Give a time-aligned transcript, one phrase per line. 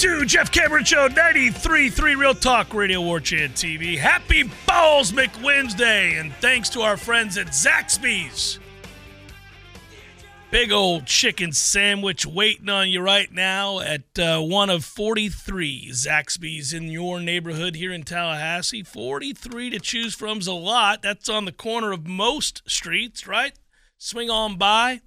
[0.00, 3.98] Two, Jeff Cameron Show, 93.3 Real Talk Radio War Chant TV.
[3.98, 8.58] Happy Balls McWednesday, and thanks to our friends at Zaxby's.
[10.50, 16.72] Big old chicken sandwich waiting on you right now at uh, one of 43 Zaxby's
[16.72, 18.82] in your neighborhood here in Tallahassee.
[18.82, 21.02] 43 to choose from's a lot.
[21.02, 23.52] That's on the corner of most streets, right?
[23.98, 25.02] Swing on by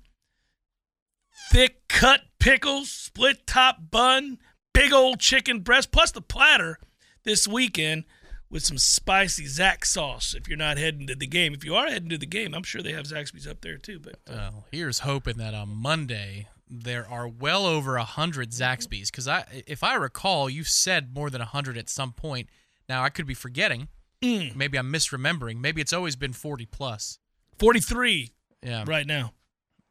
[1.49, 4.37] thick cut pickles, split top bun,
[4.73, 6.79] big old chicken breast, plus the platter
[7.23, 8.03] this weekend
[8.49, 10.35] with some spicy Zax sauce.
[10.37, 12.63] If you're not heading to the game, if you are heading to the game, I'm
[12.63, 13.99] sure they have Zaxby's up there too.
[13.99, 19.09] But uh, Well, here's hoping that on Monday there are well over a hundred Zaxby's
[19.11, 22.49] because I, if I recall, you said more than a hundred at some point.
[22.89, 23.87] Now I could be forgetting.
[24.21, 24.55] Mm.
[24.55, 25.59] Maybe I'm misremembering.
[25.59, 27.19] Maybe it's always been 40 plus.
[27.59, 28.31] 43
[28.63, 29.33] Yeah, right now.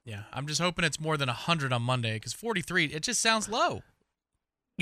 [0.05, 0.23] yeah.
[0.33, 3.49] I'm just hoping it's more than a hundred on Monday because 43 it just sounds
[3.49, 3.83] low.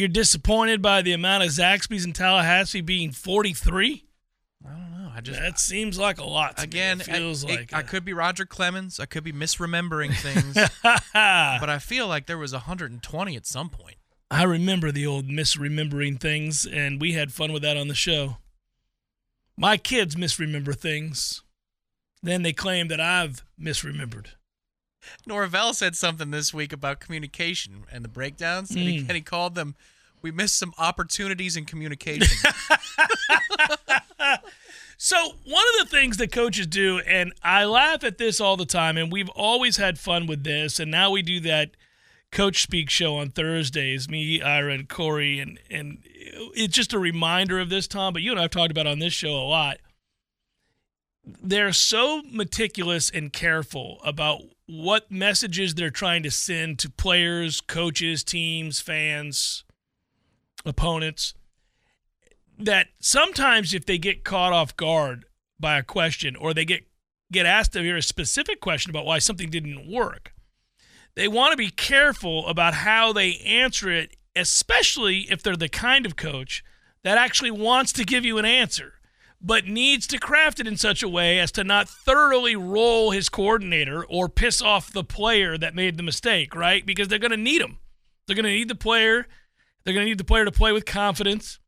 [0.00, 4.06] You're disappointed by the amount of Zaxby's in Tallahassee being 43?
[4.64, 5.12] I don't know.
[5.14, 6.56] I just That seems like a lot.
[6.56, 7.04] To again me.
[7.06, 8.98] It feels I, like it- I a- could be Roger Clemens.
[8.98, 13.96] I could be misremembering things, but I feel like there was 120 at some point.
[14.30, 18.38] I remember the old misremembering things, and we had fun with that on the show.
[19.56, 21.42] My kids misremember things.
[22.22, 24.28] Then they claim that I've misremembered.
[25.26, 29.08] Norvell said something this week about communication and the breakdowns, and, he, Mm.
[29.08, 29.74] and he called them,
[30.22, 32.28] "We missed some opportunities in communication."
[35.02, 38.66] So, one of the things that coaches do, and I laugh at this all the
[38.66, 41.70] time, and we've always had fun with this, and now we do that
[42.30, 46.02] Coach Speak show on Thursdays, me, Ira, and Corey, and, and
[46.54, 48.98] it's just a reminder of this, Tom, but you and I have talked about on
[48.98, 49.78] this show a lot.
[51.24, 58.24] They're so meticulous and careful about what messages they're trying to send to players, coaches,
[58.24, 59.64] teams, fans,
[60.64, 61.34] opponents
[62.58, 65.24] that sometimes if they get caught off guard
[65.58, 66.84] by a question or they get
[67.32, 70.32] get asked to hear a specific question about why something didn't work,
[71.14, 76.06] they want to be careful about how they answer it, especially if they're the kind
[76.06, 76.64] of coach
[77.04, 78.94] that actually wants to give you an answer
[79.40, 83.28] but needs to craft it in such a way as to not thoroughly roll his
[83.28, 86.84] coordinator or piss off the player that made the mistake, right?
[86.84, 87.78] Because they're going to need him.
[88.26, 89.26] They're going to need the player.
[89.84, 91.58] They're going to need the player to play with confidence.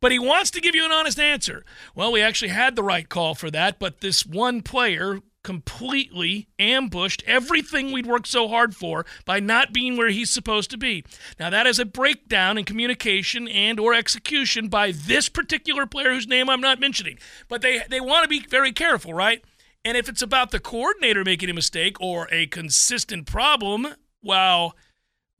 [0.00, 1.64] But he wants to give you an honest answer.
[1.94, 7.22] Well, we actually had the right call for that, but this one player completely ambushed
[7.26, 11.04] everything we'd worked so hard for by not being where he's supposed to be.
[11.38, 16.28] Now that is a breakdown in communication and or execution by this particular player whose
[16.28, 17.18] name I'm not mentioning.
[17.48, 19.44] But they they want to be very careful, right?
[19.84, 23.88] And if it's about the coordinator making a mistake or a consistent problem,
[24.22, 24.76] well,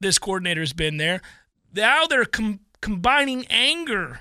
[0.00, 1.20] this coordinator's been there.
[1.72, 4.20] Now they're com- combining anger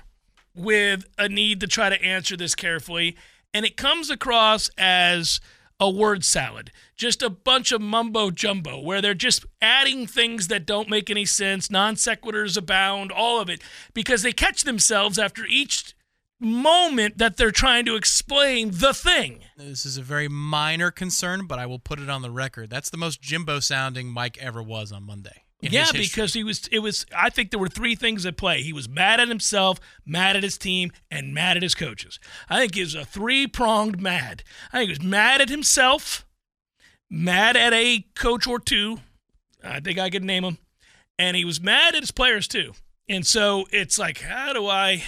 [0.54, 3.16] with a need to try to answer this carefully.
[3.52, 5.40] And it comes across as
[5.82, 10.64] a word salad, just a bunch of mumbo jumbo where they're just adding things that
[10.64, 13.60] don't make any sense, non sequiturs abound, all of it,
[13.92, 15.96] because they catch themselves after each
[16.38, 19.40] moment that they're trying to explain the thing.
[19.56, 22.70] This is a very minor concern, but I will put it on the record.
[22.70, 25.41] That's the most Jimbo sounding Mike ever was on Monday.
[25.70, 26.66] Yeah, because he was.
[26.72, 27.06] It was.
[27.16, 28.62] I think there were three things at play.
[28.62, 32.18] He was mad at himself, mad at his team, and mad at his coaches.
[32.50, 34.42] I think it was a three pronged mad.
[34.72, 36.26] I think he was mad at himself,
[37.08, 38.98] mad at a coach or two.
[39.62, 40.58] I think I could name them,
[41.18, 42.72] and he was mad at his players too.
[43.08, 45.04] And so it's like, how do I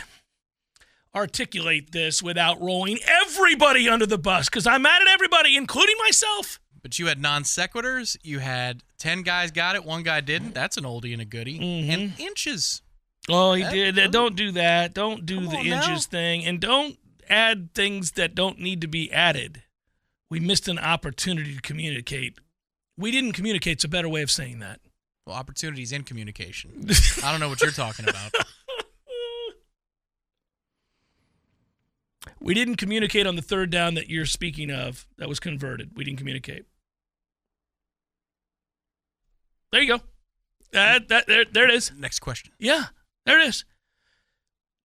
[1.15, 4.49] articulate this without rolling everybody under the bus?
[4.49, 6.61] Because I'm mad at everybody, including myself.
[6.85, 8.17] But you had non sequiturs.
[8.23, 10.53] You had 10 guys got it, one guy didn't.
[10.53, 11.59] That's an oldie and a goodie.
[11.59, 11.91] Mm-hmm.
[11.91, 12.83] And inches.
[13.31, 14.11] Oh, he That- did.
[14.13, 14.93] Don't do that.
[14.93, 15.83] Don't do Come the on now.
[15.89, 16.99] inches thing, and don't
[17.31, 19.63] add things that don't need to be added.
[20.31, 22.39] We missed an opportunity to communicate.
[22.99, 23.73] We didn't communicate.
[23.79, 24.81] It's a better way of saying that.
[25.27, 26.87] Well, opportunities in communication.
[27.25, 28.31] I don't know what you're talking about.
[32.41, 35.07] We didn't communicate on the third down that you're speaking of.
[35.17, 35.93] That was converted.
[35.97, 36.67] We didn't communicate.
[39.75, 40.01] There you go.
[40.71, 41.91] That, that there, there it is.
[41.99, 42.53] Next question.
[42.61, 42.85] Yeah,
[43.27, 43.65] there it is.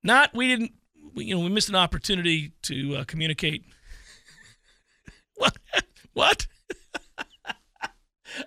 [0.04, 0.72] Not we didn't.
[1.14, 3.66] We, you know, we missed an opportunity to uh, communicate.
[5.36, 5.56] what?
[6.14, 6.48] What?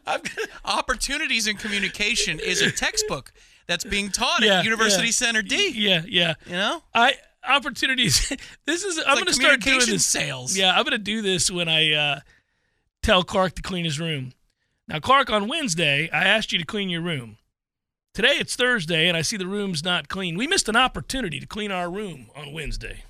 [0.65, 3.33] Opportunities in communication is a textbook
[3.69, 5.12] that's being taught Yeah, at University yeah.
[5.12, 5.71] Center D.
[5.77, 6.35] yeah, yeah.
[6.47, 6.83] You know?
[6.93, 7.15] I
[7.49, 8.37] opportunities.
[8.67, 8.99] this is.
[8.99, 10.06] I'm like going to start doing communication this.
[10.06, 10.59] sales.
[10.59, 12.21] Yeah, I'm going to do this when I uh,
[13.00, 14.33] tell Clark to clean his room.
[14.93, 17.39] Now, Clark, on Wednesday, I asked you to clean your room.
[18.12, 20.37] Today it's Thursday, and I see the room's not clean.
[20.37, 23.05] We missed an opportunity to clean our room on Wednesday.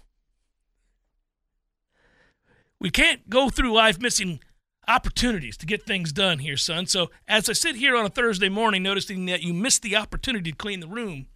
[2.78, 4.38] We can't go through life missing
[4.86, 6.86] opportunities to get things done here, son.
[6.86, 10.52] So, as I sit here on a Thursday morning, noticing that you missed the opportunity
[10.52, 11.26] to clean the room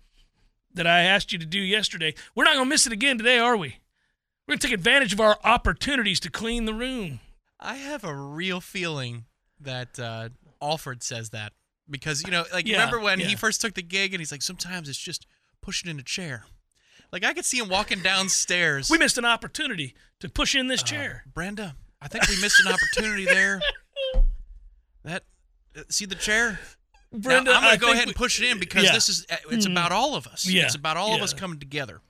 [0.73, 3.41] that I asked you to do yesterday, we're not going to miss it again today,
[3.41, 3.81] are we?
[4.47, 7.19] We're going to take advantage of our opportunities to clean the room.
[7.59, 9.25] I have a real feeling
[9.61, 10.29] that uh,
[10.63, 11.53] Alfred says that
[11.89, 13.27] because you know, like Yeah, remember when yeah.
[13.27, 15.27] he first took the gig and he's like, sometimes it's just
[15.63, 16.45] pushing in a chair.
[17.13, 18.91] Like I could see him walking downstairs.
[18.91, 21.25] We missed an opportunity to push in Uh, this chair.
[21.33, 23.61] Brenda, I think we missed an opportunity there.
[25.05, 25.23] That
[25.79, 26.59] uh, see the chair.
[27.13, 28.93] Brenda, now, I'm gonna go think ahead and push it in because Yeah.
[28.93, 30.45] this is uh, it's about all of us.
[30.47, 32.01] Yeah, It's about all of us coming together.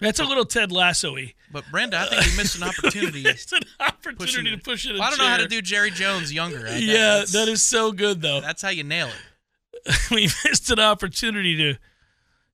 [0.00, 1.34] That's a little Ted Lasso-y.
[1.52, 3.22] But Brenda, I think we missed an opportunity.
[3.24, 4.94] It's an opportunity to push it.
[4.94, 6.66] Well, I don't know how to do Jerry Jones younger.
[6.66, 8.40] I- Yeah, that's- that is so good though.
[8.40, 9.96] That's how you nail it.
[10.10, 11.78] we missed an opportunity to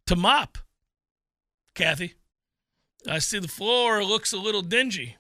[0.07, 0.59] to mop.
[1.75, 2.15] Kathy,
[3.09, 5.17] I see the floor looks a little dingy.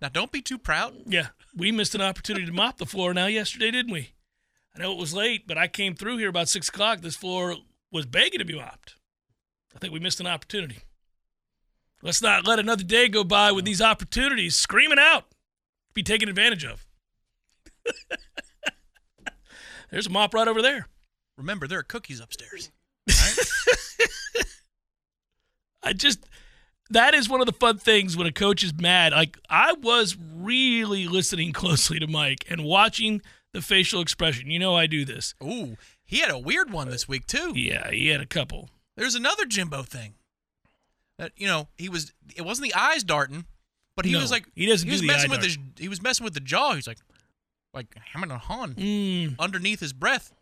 [0.00, 0.94] Now, don't be too proud.
[1.06, 4.10] Yeah, we missed an opportunity to mop the floor now yesterday, didn't we?
[4.74, 7.00] I know it was late, but I came through here about six o'clock.
[7.00, 7.56] This floor
[7.90, 8.94] was begging to be mopped.
[9.74, 10.78] I think we missed an opportunity.
[12.02, 15.24] Let's not let another day go by with these opportunities screaming out,
[15.94, 16.86] be taken advantage of.
[19.90, 20.86] There's a mop right over there.
[21.36, 22.70] Remember, there are cookies upstairs.
[25.82, 26.26] I just
[26.90, 29.12] that is one of the fun things when a coach is mad.
[29.12, 33.22] Like I was really listening closely to Mike and watching
[33.52, 34.50] the facial expression.
[34.50, 35.34] You know I do this.
[35.42, 37.52] Ooh, he had a weird one this week too.
[37.54, 38.70] Yeah, he had a couple.
[38.96, 40.14] There's another Jimbo thing.
[41.18, 42.12] That you know, he was.
[42.36, 43.44] It wasn't the eyes darting,
[43.96, 45.58] but he No, was like he doesn't He do was the messing with his.
[45.78, 46.74] He was messing with the jaw.
[46.74, 46.98] He's like,
[47.74, 50.32] like hammering a hon Mm, underneath his breath.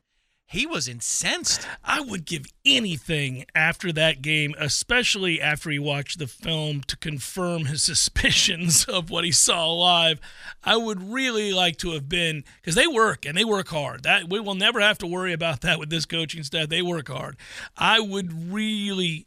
[0.48, 1.66] He was incensed.
[1.82, 7.64] I would give anything after that game, especially after he watched the film to confirm
[7.64, 10.20] his suspicions of what he saw live.
[10.62, 14.04] I would really like to have been because they work and they work hard.
[14.04, 16.68] That we will never have to worry about that with this coaching staff.
[16.68, 17.36] They work hard.
[17.76, 19.26] I would really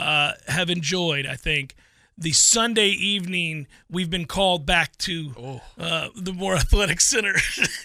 [0.00, 1.26] uh, have enjoyed.
[1.26, 1.74] I think.
[2.18, 7.34] The Sunday evening, we've been called back to uh, the Moore Athletic Center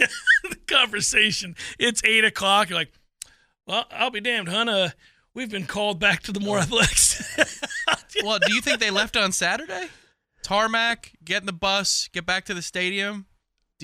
[0.67, 1.55] conversation.
[1.79, 2.69] It's eight o'clock.
[2.69, 2.91] You're like,
[3.65, 4.67] well, I'll be damned, hun.
[4.67, 4.89] Uh,
[5.33, 7.23] we've been called back to the Moore Athletics.
[8.23, 9.87] Well, do you think they left on Saturday?
[10.41, 13.25] Tarmac, get in the bus, get back to the stadium.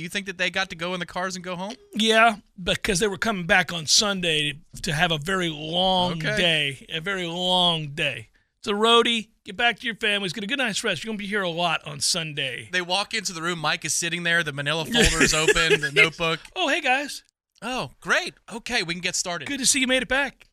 [0.01, 1.75] Do you think that they got to go in the cars and go home?
[1.93, 6.35] yeah, because they were coming back on Sunday to have a very long Okay.
[6.37, 6.85] day.
[6.89, 8.29] A very long day.
[8.57, 9.27] It's a roadie.
[9.45, 10.33] Get back to your families.
[10.33, 11.03] Get a good night's rest.
[11.03, 12.67] You're going to be here a lot on Sunday.
[12.71, 13.59] They walk into the room.
[13.59, 14.41] Mike is sitting there.
[14.41, 15.81] The manila folder is open.
[15.81, 16.39] The notebook.
[16.55, 17.23] Oh, hey, guys.
[17.61, 18.33] Oh, great.
[18.51, 19.47] Okay, we can get started.
[19.47, 20.47] Good to see you made it back.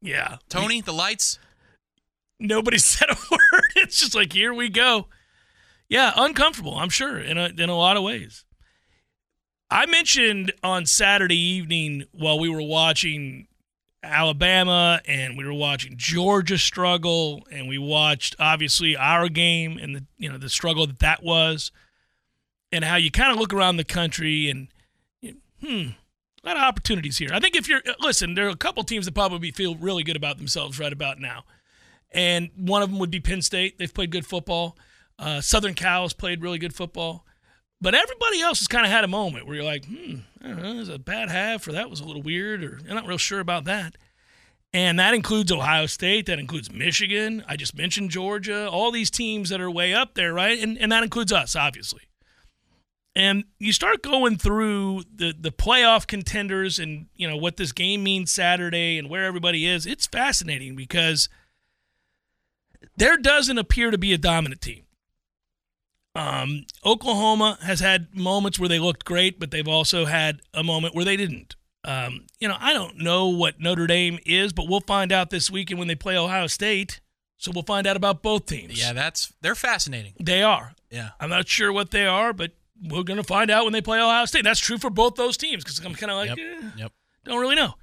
[0.00, 0.38] Yeah.
[0.48, 1.38] Tony, the lights.
[2.40, 3.64] Nobody said a word.
[3.76, 5.08] It's just like, here we go.
[5.92, 8.46] Yeah, uncomfortable, I'm sure, in a, in a lot of ways.
[9.70, 13.46] I mentioned on Saturday evening while we were watching
[14.02, 20.06] Alabama and we were watching Georgia struggle and we watched obviously our game and the
[20.16, 21.70] you know the struggle that that was
[22.72, 24.68] and how you kind of look around the country and
[25.62, 25.88] hmm
[26.42, 27.28] a lot of opportunities here.
[27.34, 30.16] I think if you're listen, there are a couple teams that probably feel really good
[30.16, 31.44] about themselves right about now,
[32.10, 33.78] and one of them would be Penn State.
[33.78, 34.74] They've played good football.
[35.22, 37.24] Uh, Southern Cal has played really good football,
[37.80, 40.86] but everybody else has kind of had a moment where you're like, hmm, I don't
[40.88, 43.40] know, a bad half, or that was a little weird, or I'm not real sure
[43.40, 43.96] about that.
[44.74, 47.44] And that includes Ohio State, that includes Michigan.
[47.46, 50.58] I just mentioned Georgia, all these teams that are way up there, right?
[50.58, 52.02] And and that includes us, obviously
[53.14, 58.02] and you start going through the the playoff contenders and you know what this game
[58.02, 59.86] means Saturday and where everybody is.
[59.86, 61.28] It's fascinating because
[62.96, 64.84] there doesn't appear to be a dominant team.
[66.14, 70.94] Um, Oklahoma has had moments where they looked great, but they've also had a moment
[70.94, 71.56] where they didn't.
[71.84, 75.50] Um, you know, I don't know what Notre Dame is, but we'll find out this
[75.50, 77.00] weekend when they play Ohio State.
[77.38, 78.78] So we'll find out about both teams.
[78.78, 80.12] Yeah, that's they're fascinating.
[80.20, 80.74] They are.
[80.90, 81.10] Yeah.
[81.18, 82.52] I'm not sure what they are, but
[82.88, 84.44] we're going to find out when they play Ohio State.
[84.44, 86.38] That's true for both those teams because I'm kind of like, Yep.
[86.38, 86.92] eh, Yep.
[87.24, 87.74] don't really know.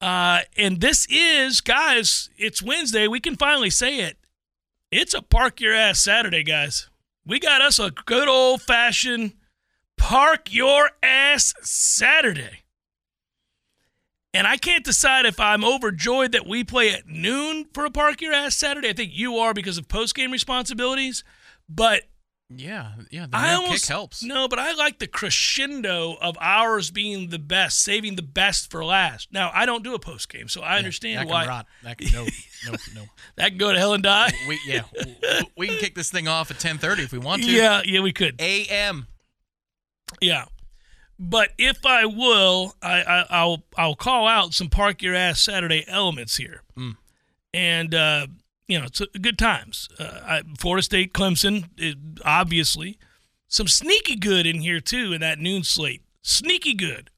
[0.00, 3.06] Uh, and this is, guys, it's Wednesday.
[3.06, 4.16] We can finally say it.
[4.90, 6.88] It's a park your ass Saturday, guys.
[7.30, 9.34] We got us a good old fashioned
[9.96, 12.64] park your ass Saturday.
[14.34, 18.20] And I can't decide if I'm overjoyed that we play at noon for a park
[18.20, 18.88] your ass Saturday.
[18.88, 21.22] I think you are because of post game responsibilities.
[21.68, 22.02] But
[22.52, 23.26] Yeah, yeah.
[23.30, 24.24] The I almost kick helps.
[24.24, 28.84] No, but I like the crescendo of ours being the best, saving the best for
[28.84, 29.32] last.
[29.32, 31.66] Now I don't do a post game, so I Yeah, understand that can why rot.
[31.84, 32.24] That can, no,
[32.66, 33.02] no, no.
[33.36, 34.32] that can go to hell and die.
[34.48, 34.82] We yeah,
[35.56, 37.50] we can kick this thing off at 10:30 if we want to.
[37.50, 38.40] Yeah, yeah, we could.
[38.40, 39.06] A.M.
[40.20, 40.46] Yeah,
[41.20, 45.84] but if I will, I, I I'll I'll call out some park your ass Saturday
[45.86, 46.96] elements here, Mm.
[47.54, 48.26] and uh,
[48.70, 49.88] you know it's good times.
[49.98, 52.98] Uh, I, Florida State, Clemson, it, obviously,
[53.48, 56.02] some sneaky good in here too in that noon slate.
[56.22, 57.10] Sneaky good.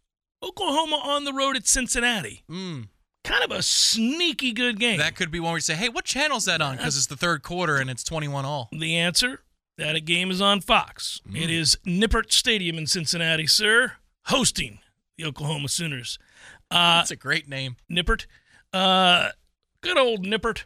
[0.43, 2.43] Oklahoma on the road at Cincinnati.
[2.51, 2.89] Mm.
[3.25, 4.99] Kind of a sneaky good game.
[4.99, 7.17] That could be one where you say, "Hey, what channel's that on?" Because it's the
[7.17, 8.69] third quarter and it's 21 all.
[8.73, 9.43] The answer
[9.79, 11.21] that a game is on Fox.
[11.33, 13.93] It is Nippert Stadium in Cincinnati, sir,
[14.27, 14.81] hosting
[15.17, 16.19] the Oklahoma Sooners.
[16.71, 17.77] Uh, That's a great name.
[17.91, 18.27] Nippert.
[18.73, 19.31] Uh,
[19.83, 20.65] good old Nippert.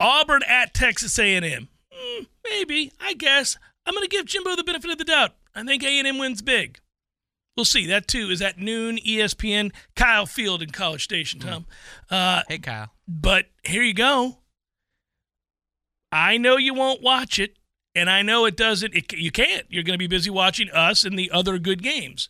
[0.00, 1.68] Auburn at Texas A&M.
[1.92, 3.56] Mm, maybe, I guess.
[3.86, 5.32] I'm going to give Jimbo the benefit of the doubt.
[5.54, 6.78] I think A&M wins big.
[7.56, 7.86] We'll see.
[7.86, 8.98] That too is at noon.
[8.98, 9.72] ESPN.
[9.96, 11.40] Kyle Field in College Station.
[11.40, 11.66] Tom.
[12.08, 12.92] Uh, Hey, Kyle.
[13.08, 14.38] but here you go.
[16.12, 17.56] I know you won't watch it,
[17.94, 18.94] and I know it doesn't.
[18.94, 19.66] It, you can't.
[19.68, 22.28] You're going to be busy watching us and the other good games.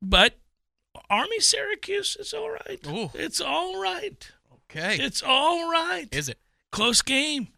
[0.00, 0.38] But
[1.10, 2.80] Army Syracuse is all right.
[2.86, 3.10] Ooh.
[3.14, 4.30] It's all right.
[4.70, 4.96] Okay.
[5.00, 6.06] It's all right.
[6.12, 6.38] Is it?
[6.72, 7.48] Close game.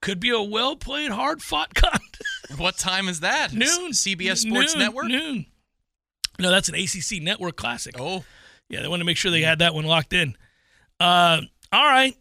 [0.00, 2.58] Could be a well played, hard fought contest.
[2.58, 3.52] What time is that?
[3.52, 3.92] Noon.
[3.92, 5.06] CBS Sports Noon, Network.
[5.06, 5.46] Noon.
[6.38, 7.94] No, that's an ACC network classic.
[7.98, 8.24] Oh,
[8.68, 10.34] Yeah, they wanted to make sure they had that one locked in.
[10.98, 11.40] Uh,
[11.72, 12.16] all right.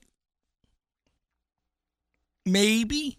[2.46, 3.18] Maybe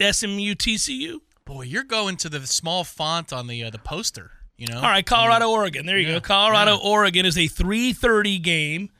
[0.00, 1.20] SMU TCU.
[1.44, 4.30] boy, you're going to the small font on the uh, the poster.
[4.56, 4.76] You know.
[4.76, 5.86] All right, Colorado, Oregon.
[5.86, 6.20] There you Yeah, go.
[6.20, 6.88] Colorado, yeah.
[6.90, 8.90] Oregon is a 3:30 game.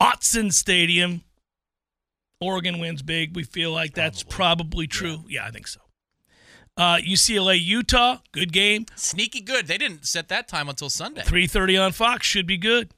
[0.00, 1.24] Autzen Stadium.
[2.40, 3.36] Oregon wins big.
[3.36, 5.24] We feel like that's probably true.
[5.28, 5.80] Yeah, I think so.
[6.76, 8.86] Uh, UCLA, Utah, good game.
[8.96, 9.66] Sneaky good.
[9.66, 11.22] They didn't set that time until Sunday.
[11.22, 12.92] 3:30 on Fox should be good.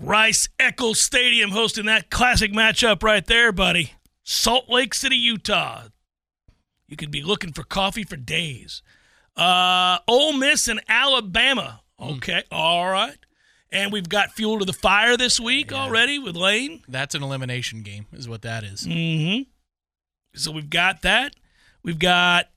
[0.00, 3.92] Rice Eccles Stadium hosting that classic matchup right there, buddy.
[4.24, 5.84] Salt Lake City, Utah.
[6.88, 8.82] You could be looking for coffee for days.
[9.36, 11.82] Uh, Ole Miss and Alabama.
[12.00, 13.18] Okay, all right.
[13.72, 16.82] And we've got fuel to the fire this week already with Lane.
[16.88, 18.84] That's an elimination game, is what that is.
[18.86, 19.42] Mm-hmm.
[20.34, 21.34] So we've got that.
[21.84, 22.48] We've got.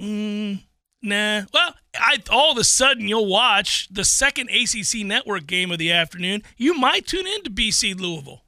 [0.00, 0.62] Mm,
[1.02, 1.42] nah.
[1.54, 5.92] Well, I all of a sudden you'll watch the second ACC network game of the
[5.92, 6.42] afternoon.
[6.56, 8.42] You might tune in to BC Louisville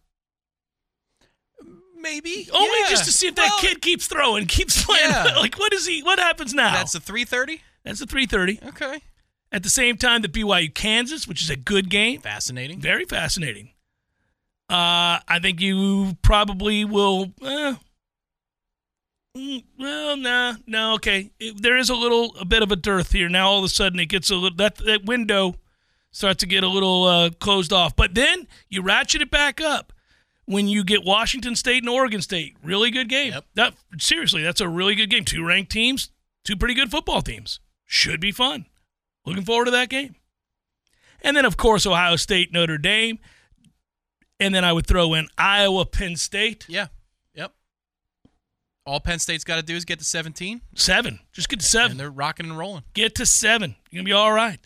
[1.97, 2.91] Maybe only Yeah.
[2.91, 5.11] just to see if that Well, kid keeps throwing, keeps playing.
[5.11, 5.35] Yeah.
[5.37, 6.03] Like what is he?
[6.03, 6.73] What happens now?
[6.73, 7.61] That's a 3:30.
[7.85, 8.59] That's a three thirty.
[8.67, 9.01] Okay.
[9.55, 12.21] At the same time, the BYU Kansas, which is a good game.
[12.21, 12.81] Fascinating.
[12.81, 13.71] Very fascinating.
[14.69, 17.27] Uh, I think you probably will.
[19.37, 21.31] Mm, well, nah, no, okay.
[21.39, 23.29] It- there is a little, a bit of a dearth here.
[23.29, 25.55] Now all of a sudden it gets a little that that window
[26.11, 27.95] starts to get a little uh, closed off.
[27.95, 29.93] But then you ratchet it back up
[30.47, 32.57] when you get Washington State and Oregon State.
[32.61, 33.33] Really good game.
[33.35, 33.45] Yep.
[33.55, 35.25] That seriously, that's a really good game.
[35.25, 36.11] Two ranked teams,
[36.45, 37.61] two pretty good football teams.
[37.87, 38.67] Should be fun.
[39.25, 40.15] Looking forward to that game.
[41.23, 43.19] And then of course Ohio State, Notre Dame.
[44.41, 46.67] And then I would throw in Iowa, Penn State.
[46.69, 46.89] Yeah.
[47.35, 47.53] Yep.
[48.85, 51.21] All Penn State's got to do is get to 17, Seven.
[51.33, 51.97] Just get to and seven.
[51.97, 52.83] they're rocking and rolling.
[52.93, 53.77] Get to seven.
[53.91, 54.59] You're gonna be all right.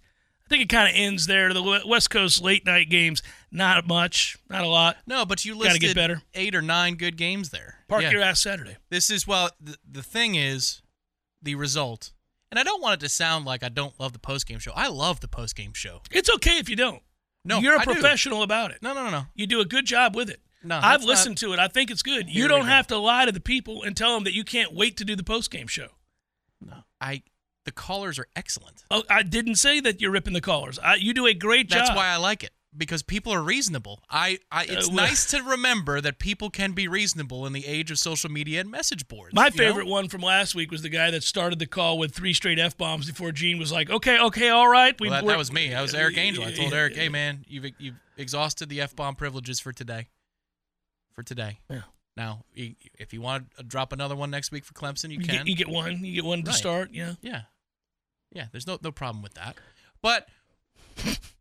[0.44, 1.52] I think it kind of ends there.
[1.52, 3.22] The West Coast late night games,
[3.52, 4.96] not much, not a lot.
[5.06, 6.22] No, but you Gotta listed get better.
[6.34, 7.80] eight or nine good games there.
[7.86, 8.10] Park Yeah.
[8.12, 8.76] your ass Saturday.
[8.88, 9.50] This is well.
[9.60, 10.80] The, the thing is,
[11.42, 12.12] the result,
[12.50, 14.72] and I don't want it to sound like I don't love the post game show.
[14.74, 16.02] I love the post game show.
[16.10, 17.02] It's okay if you don't.
[17.44, 17.92] No, you're a I do.
[17.92, 18.78] professional about it.
[18.82, 19.26] No, no, no, no.
[19.34, 20.40] You do a good job with it.
[20.62, 21.58] No, I've listened to it.
[21.58, 22.28] I think it's good.
[22.28, 24.74] You Here don't have to lie to the people and tell them that you can't
[24.74, 25.88] wait to do the post game show.
[26.60, 27.22] No, I.
[27.64, 28.84] The callers are excellent.
[28.90, 30.78] Oh, I didn't say that you're ripping the callers.
[30.78, 31.80] I, you do a great job.
[31.80, 34.02] That's why I like it because people are reasonable.
[34.10, 37.66] I, I it's Uh, well- nice to remember that people can be reasonable in the
[37.66, 39.34] age of social media and message boards.
[39.34, 39.56] My you know?
[39.56, 42.58] favorite one from last week was the guy that started the call with three straight
[42.58, 45.50] f bombs before Gene was like, "Okay, okay, all right." We, Well, that, that was
[45.52, 45.74] me.
[45.74, 46.44] I was Eric Angel.
[46.44, 50.08] I told Eric, "Hey, man, you've you've exhausted the f bomb privileges for today.
[51.14, 51.58] For today.
[51.70, 51.82] Yeah.
[52.16, 55.34] Now, if you want to drop another one next week for Clemson, you, You can.
[55.36, 56.04] get, you get one.
[56.04, 56.56] You get one to Right.
[56.58, 56.90] start.
[56.92, 57.14] Yeah.
[57.22, 57.42] Yeah.
[58.32, 59.56] Yeah, there's no no problem with that.
[60.02, 60.28] But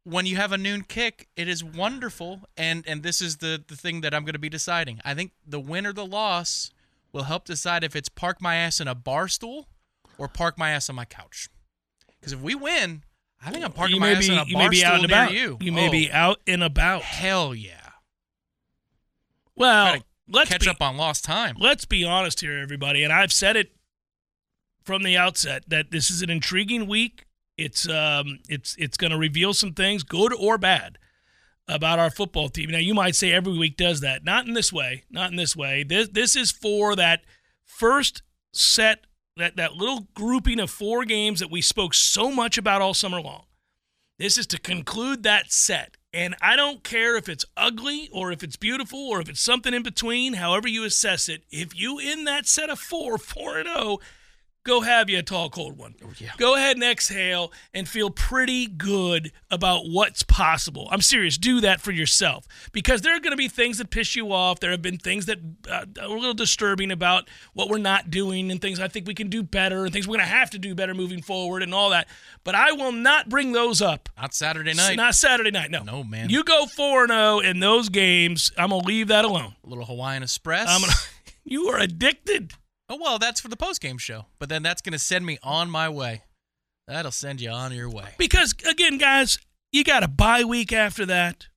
[0.10, 3.76] when you have a noon kick, it is wonderful and and this is the the
[3.76, 5.02] thing that I'm going to be deciding.
[5.04, 6.72] I think the win or the loss
[7.12, 9.68] will help decide if it's park my ass in a bar stool
[10.18, 11.50] or park my ass on my couch.
[12.22, 13.04] Cuz if we win,
[13.44, 14.90] I think I'm parking you my ass be, in a you bar may be stool
[14.92, 15.32] out and about.
[15.34, 15.58] you.
[15.74, 17.02] may Oh, be out and about.
[17.02, 17.82] hell yeah.
[19.56, 19.98] Well,
[20.30, 21.56] let's Catch be, up on lost time.
[21.60, 23.04] let's be honest here, everybody.
[23.04, 23.72] And I've said it
[24.84, 27.26] from the outset that this is an intriguing week.
[27.58, 30.98] It's um, it's it's going to reveal some things, good or bad,
[31.68, 32.70] about our football team.
[32.70, 34.24] Now, you might say every week does that.
[34.24, 35.04] Not in this way.
[35.10, 35.84] Not in this way.
[35.84, 37.22] This this is for that
[37.66, 38.22] first
[38.54, 39.06] set,
[39.38, 43.22] that that little grouping of four games that we spoke so much about all summer
[43.22, 43.44] long.
[44.20, 45.98] This is to conclude that set.
[46.14, 49.74] And I don't care if it's ugly or if it's beautiful or if it's something
[49.74, 51.44] in between, however you assess it.
[51.52, 54.00] If you in that set of four, four and oh,
[54.68, 55.96] go have you a tall, cold one.
[56.20, 56.32] yeah.
[56.38, 60.88] Go ahead and exhale and feel pretty good about what's possible.
[60.92, 61.38] I'm serious.
[61.38, 64.60] Do that for yourself because there are going to be things that piss you off.
[64.60, 68.52] There have been things that uh, are a little disturbing about what we're not doing
[68.52, 70.60] and things I think we can do better and things we're going to have to
[70.60, 72.08] do better moving forward and all that.
[72.44, 74.10] But I will not bring those up.
[74.18, 74.98] Not Saturday night.
[74.98, 75.72] Not Saturday night.
[75.72, 75.84] No.
[75.84, 76.30] No, man.
[76.30, 78.52] You go 4 0 in those games.
[78.58, 79.56] I'm going to leave that alone.
[79.64, 80.68] a little Hawaiian Express.
[80.68, 80.92] Gonna,
[81.46, 82.54] you are addicted.
[82.90, 84.26] Oh well, that's for the post game show.
[84.40, 86.24] But then that's gonna send me on my way.
[86.88, 88.14] That'll send you on your way.
[88.18, 89.38] Because again, guys,
[89.72, 91.48] you got a bye week after that.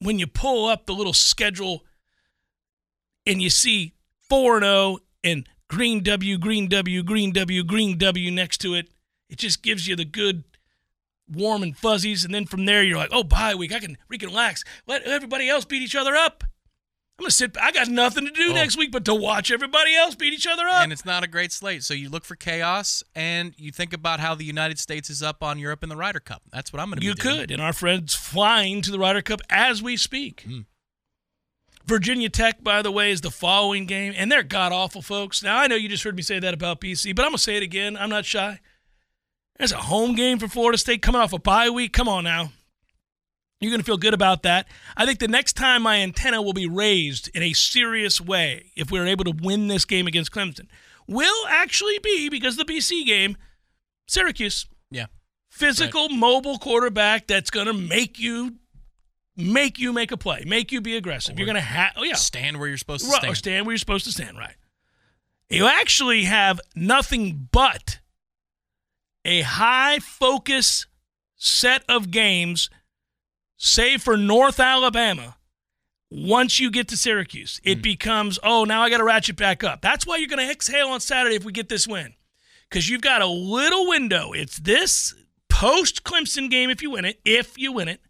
[0.00, 1.84] When you pull up the little schedule
[3.24, 3.94] and you see
[4.28, 8.88] 4 0 and green W, green W, green W, green W next to it,
[9.28, 10.42] it just gives you the good
[11.30, 12.24] warm and fuzzies.
[12.24, 13.72] And then from there, you're like, oh, bye week.
[13.72, 14.64] I can, can relax.
[14.86, 16.44] Let everybody else beat each other up.
[17.18, 18.54] I'm going to sit, I got nothing to do Oh.
[18.54, 20.82] next week but to watch everybody else beat each other up.
[20.82, 21.84] And it's not a great slate.
[21.84, 25.42] So you look for chaos and you think about how the United States is up
[25.42, 26.42] on Europe in the Ryder Cup.
[26.50, 29.82] That's what I'm gonna You could, and our friends flying to the Ryder Cup as
[29.82, 30.42] we speak.
[30.42, 30.60] Hmm.
[31.84, 35.42] Virginia Tech, by the way, is the following game, and they're god awful, folks.
[35.42, 37.56] Now I know you just heard me say that about BC, but I'm gonna say
[37.56, 37.96] it again.
[37.96, 38.60] I'm not shy.
[39.58, 41.92] There's a home game for Florida State coming off a bye week.
[41.92, 42.52] Come on now.
[43.62, 44.66] You're going to feel good about that.
[44.96, 48.90] I think the next time my antenna will be raised in a serious way if
[48.90, 50.66] we're able to win this game against Clemson
[51.06, 53.36] will actually be because the BC game,
[54.08, 55.06] Syracuse Yeah.
[55.48, 58.56] physical mobile quarterback that's going to make you
[59.36, 61.38] make you make a play, make you be aggressive.
[61.38, 63.32] You're going to have oh yeah, Stand where you're supposed to right, stand.
[63.32, 64.56] or stand where you're supposed to stand, right?
[65.48, 68.00] You actually have nothing but
[69.24, 70.86] a high focus
[71.36, 72.68] set of games
[73.62, 75.36] save for North Alabama.
[76.10, 79.80] Once you get to Syracuse, it becomes, oh, now I got to ratchet back up.
[79.80, 82.12] That's why you're going to exhale on Saturday if we get this win.
[82.68, 84.32] Because you've got a little window.
[84.32, 85.14] It's this
[85.48, 88.00] post Clemson game if you win it, if you win it,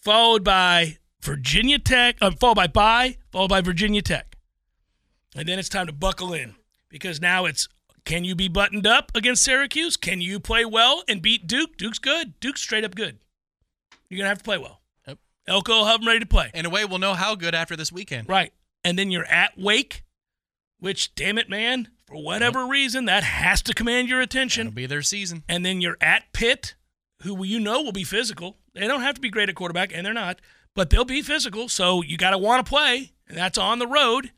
[0.00, 4.36] followed by Virginia Tech, uh, followed by bye, followed by Virginia Tech.
[5.34, 6.54] And then it's time to buckle in
[6.88, 7.68] because now it's
[8.04, 9.96] can you be buttoned up against Syracuse?
[9.96, 11.76] Can you play well and beat Duke?
[11.76, 12.38] Duke's good.
[12.40, 13.18] Duke's straight up good.
[14.12, 14.80] You're to have to play well.
[15.06, 15.18] Yep.
[15.48, 16.50] Elko will have them ready to play.
[16.54, 18.28] In a way, we'll know how good after this weekend.
[18.28, 18.52] Right.
[18.84, 20.04] And then you're at Wake,
[20.78, 24.66] which, damn it, man, for whatever reason, that has to command your attention.
[24.68, 25.44] It'll be their season.
[25.48, 26.74] And then you're at Pitt,
[27.22, 28.58] who you know will be physical.
[28.74, 30.40] They don't have to be great at quarterback, and they're not.
[30.74, 31.68] but they'll be physical.
[31.68, 34.32] So you got to want to play, and that's on the road.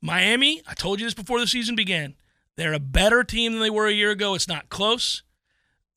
[0.00, 2.14] Miami, I told you this before the season began.
[2.56, 4.34] They're a better team than they were a year ago.
[4.34, 5.22] It's not close.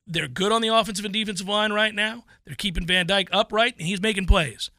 [0.08, 2.24] They're good on the offensive and defensive line right now.
[2.46, 4.72] They're keeping Van Dyke upright, and he's making plays.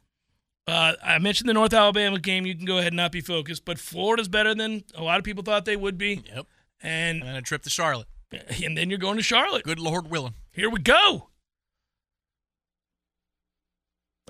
[0.67, 2.47] Uh, I mentioned the North Alabama game.
[2.47, 5.25] You can go ahead and not be focused, but Florida's better than a lot of
[5.25, 6.23] people thought they would be.
[6.35, 6.47] Yep.
[6.83, 8.07] And And then a trip to Charlotte.
[8.65, 9.65] and then you're going to Charlotte.
[9.65, 10.35] Good Lord willing.
[10.53, 11.29] Here we go.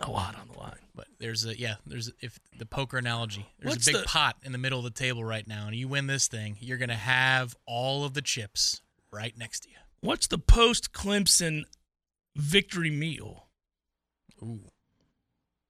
[0.01, 0.79] A lot on the line.
[0.95, 3.47] But there's a yeah, there's if the poker analogy.
[3.59, 5.75] There's What's a big the- pot in the middle of the table right now, and
[5.77, 8.81] you win this thing, you're gonna have all of the chips
[9.13, 9.77] right next to you.
[10.01, 11.65] What's the post Clemson
[12.37, 13.49] victory meal?
[14.43, 14.61] Ooh,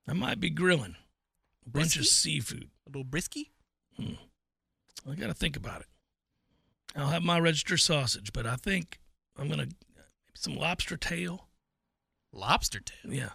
[0.07, 0.97] I might be grilling
[1.67, 2.69] a bunch of seafood.
[2.87, 3.51] a little brisky.
[3.97, 4.15] Hmm.
[5.11, 5.87] I got to think about it.
[6.97, 8.99] I'll have my registered sausage, but I think
[9.39, 10.03] I'm gonna maybe
[10.35, 11.49] some lobster tail.
[12.33, 13.13] Lobster tail.
[13.13, 13.31] Yeah,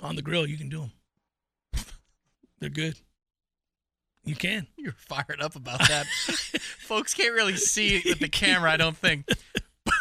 [0.00, 0.92] on the grill you can do them.
[2.60, 2.98] They're good.
[4.24, 4.66] You can.
[4.76, 6.06] You're fired up about that.
[6.86, 9.28] Folks can't really see it with the camera, I don't think.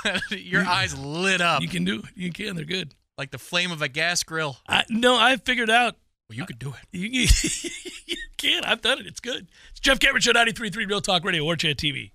[0.30, 2.06] Your eyes lit up You can do it.
[2.16, 2.56] You can.
[2.56, 2.94] They're good.
[3.18, 4.58] like the flame of a gas grill.
[4.68, 5.96] I no, I figured out
[6.30, 6.76] Well, you could do it.
[6.98, 7.28] You, you,
[8.06, 8.64] you can.
[8.66, 9.08] I've done it.
[9.08, 9.48] It's good.
[9.72, 12.12] It's Jeff Cameron Show 93.3 Real Talk Radio War Chant TV.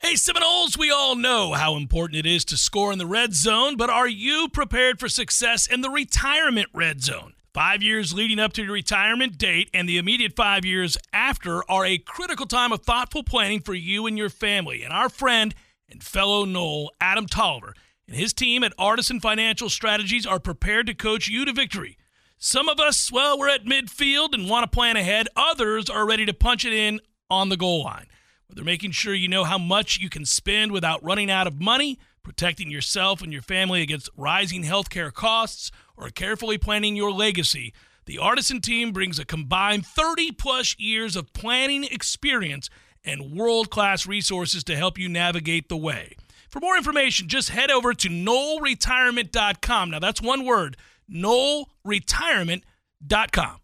[0.00, 3.78] Hey, Seminoles, we all know how important it is to score in the red zone,
[3.78, 7.32] but are you prepared for success in the retirement red zone?
[7.54, 11.86] Five years leading up to your retirement date and the immediate five years after are
[11.86, 14.82] a critical time of thoughtful planning for you and your family.
[14.82, 15.54] And our friend
[15.88, 17.74] and fellow Nole, Adam Tolliver,
[18.06, 21.96] and his team at Artisan Financial Strategies are prepared to coach you to victory.
[22.38, 25.28] Some of us, well, we're at midfield and want to plan ahead.
[25.36, 28.06] Others are ready to punch it in on the goal line.
[28.50, 31.98] They're making sure you know how much you can spend without running out of money,
[32.22, 37.72] protecting yourself and your family against rising healthcare costs, or carefully planning your legacy.
[38.04, 42.70] The Artisan team brings a combined 30 plus years of planning experience
[43.06, 46.16] and world class resources to help you navigate the way.
[46.50, 49.90] For more information, just head over to noleretirement.com.
[49.90, 50.76] Now, that's one word
[51.10, 53.60] noleretirement.com.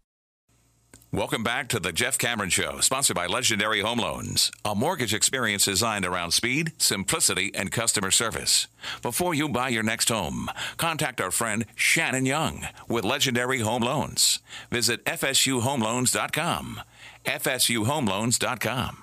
[1.15, 5.67] Welcome back to the Jeff Cameron Show, sponsored by Legendary Home Loans, a mortgage experience
[5.67, 8.67] designed around speed, simplicity, and customer service.
[9.03, 14.39] Before you buy your next home, contact our friend Shannon Young with Legendary Home Loans.
[14.71, 16.81] Visit FSUHomeLoans.com.
[17.27, 19.02] FSUHomeLoans.com.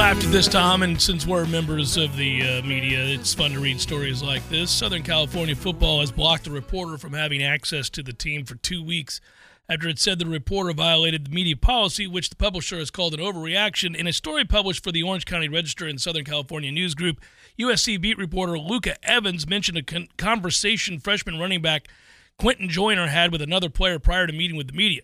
[0.00, 3.80] At this, Tom, and since we're members of the uh, media, it's fun to read
[3.80, 4.70] stories like this.
[4.70, 8.82] Southern California football has blocked a reporter from having access to the team for two
[8.82, 9.20] weeks
[9.68, 13.20] after it said the reporter violated the media policy, which the publisher has called an
[13.20, 13.94] overreaction.
[13.94, 17.20] In a story published for the Orange County Register and Southern California News Group,
[17.58, 21.88] USC beat reporter Luca Evans mentioned a con- conversation freshman running back
[22.40, 25.02] Quinten Joyner had with another player prior to meeting with the media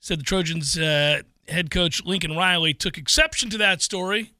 [0.00, 1.20] said the Trojans uh,
[1.50, 4.32] head coach Lincoln Riley took exception to that story.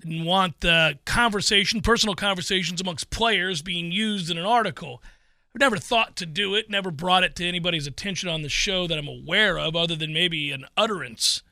[0.00, 5.02] Didn't want the conversation, personal conversations amongst players being used in an article.
[5.54, 8.86] I've never thought to do it, never brought it to anybody's attention on the show
[8.86, 11.42] that I'm aware of, other than maybe an utterance,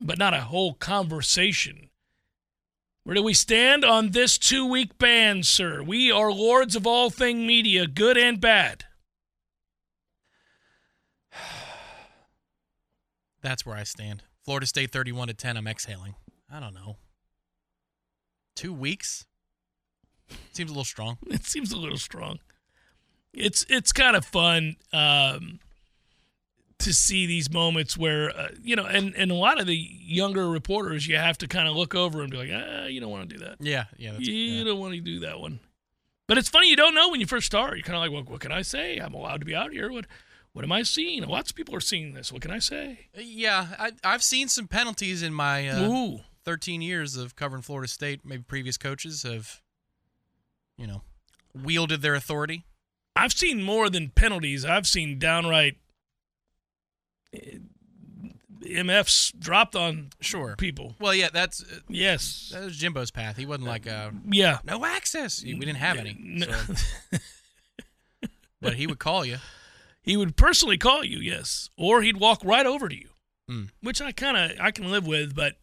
[0.00, 1.90] but not a whole conversation.
[3.04, 5.82] Where do we stand on this two week ban, sir?
[5.82, 8.84] We are lords of all thing media, good and bad.
[13.42, 14.22] That's where I stand.
[14.44, 15.56] Florida State 31 to 10.
[15.56, 16.14] I'm exhaling.
[16.50, 16.96] I don't know.
[18.54, 19.26] Two weeks?
[20.52, 21.18] Seems a little strong.
[21.26, 22.38] it seems a little strong.
[23.34, 25.58] It's it's kind of fun um,
[26.78, 30.48] to see these moments where uh, you know, and and a lot of the younger
[30.50, 33.28] reporters, you have to kind of look over and be like, ah, you don't want
[33.28, 33.56] to do that.
[33.60, 34.12] Yeah, yeah.
[34.12, 34.64] That's, you yeah.
[34.64, 35.60] don't want to do that one.
[36.28, 37.76] But it's funny you don't know when you first start.
[37.76, 38.98] You're kind of like, well, what can I say?
[38.98, 39.90] I'm allowed to be out here.
[39.90, 40.06] What
[40.52, 41.22] what am I seeing?
[41.26, 42.30] Lots of people are seeing this.
[42.32, 43.06] What can I say?
[43.16, 48.20] Yeah, I, I've seen some penalties in my uh, 13 years of covering Florida State.
[48.24, 49.60] Maybe previous coaches have,
[50.76, 51.02] you know,
[51.54, 52.64] wielded their authority.
[53.16, 54.64] I've seen more than penalties.
[54.64, 55.76] I've seen downright
[57.34, 57.58] eh,
[58.62, 60.54] MFs dropped on Sure.
[60.56, 60.94] people.
[61.00, 62.50] Well, yeah, that's uh, Yes.
[62.54, 63.36] that was Jimbo's path.
[63.36, 64.58] He wasn't like uh, Yeah.
[64.64, 65.42] no access.
[65.42, 66.46] We didn't have any, No.
[66.46, 67.18] so-
[68.60, 69.38] but he would call you.
[70.02, 73.10] He would personally call you, yes, or he'd walk right over to you,
[73.48, 73.64] Hmm.
[73.80, 75.56] which I kind of I can live with, but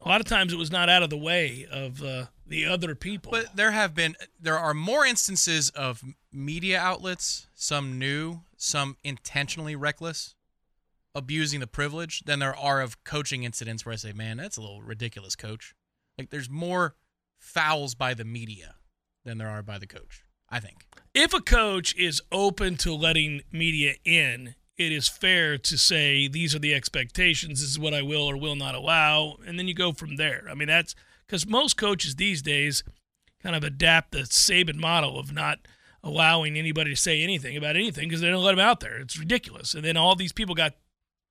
[0.00, 2.94] a lot of times it was not out of the way of uh, the other
[2.94, 3.32] people.
[3.32, 6.02] But there have been there are more instances of
[6.32, 10.34] media outlets, some new, some intentionally reckless,
[11.14, 14.60] abusing the privilege than there are of coaching incidents where I say, "Man, that's a
[14.60, 15.74] little ridiculous, coach."
[16.16, 16.94] Like there's more
[17.38, 18.76] fouls by the media
[19.24, 20.84] than there are by the coach, I think.
[21.14, 26.54] if a coach is open to letting media in, it is fair to say these
[26.54, 27.60] are the expectations.
[27.60, 30.44] This is what I will or will not allow, and then you go from there.
[30.48, 30.94] I mean, that's
[31.26, 32.84] because most coaches these days
[33.42, 35.58] kind of adapt the Saban model of not
[36.02, 38.98] allowing anybody to say anything about anything because they don't let them out there.
[38.98, 39.74] It's ridiculous.
[39.74, 40.74] And then all these people got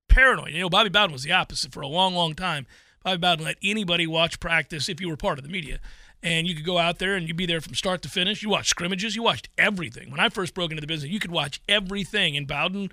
[0.08, 0.52] paranoid.
[0.52, 2.66] You know, Bobby Bowden was the opposite for a long, long time.
[3.02, 5.80] Bobby Bowden let anybody watch practice if you were part of the media.
[6.22, 8.42] And you could go out there and you'd be there from start to finish.
[8.42, 10.10] You watched scrimmages, you watched everything.
[10.10, 12.36] When I first broke into the business, you could watch everything.
[12.36, 12.90] And Bowden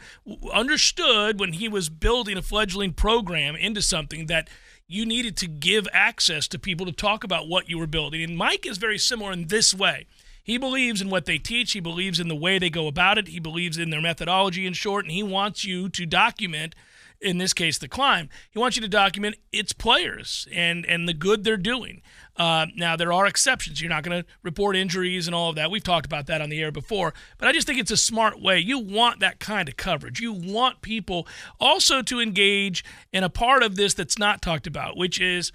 [0.53, 4.47] understood when he was building a fledgling program into something that
[4.87, 8.21] you needed to give access to people to talk about what you were building.
[8.21, 10.05] And Mike is very similar in this way.
[10.43, 11.71] He believes in what they teach.
[11.71, 13.29] He believes in the way they go about it.
[13.29, 16.75] He believes in their methodology, in short, and he wants you to document,
[17.21, 18.29] in this case, the climb.
[18.51, 22.01] He wants you to document its players and and the good they're doing.
[22.37, 23.81] Uh, now there are exceptions.
[23.81, 25.71] You're not going to report injuries and all of that.
[25.71, 28.41] We've talked about that on the air before, but I just think it's a smart
[28.41, 28.59] way.
[28.59, 30.19] You want that kind of coverage.
[30.19, 31.27] You want people
[31.59, 35.53] also to engage in a part of this that's not talked about, which is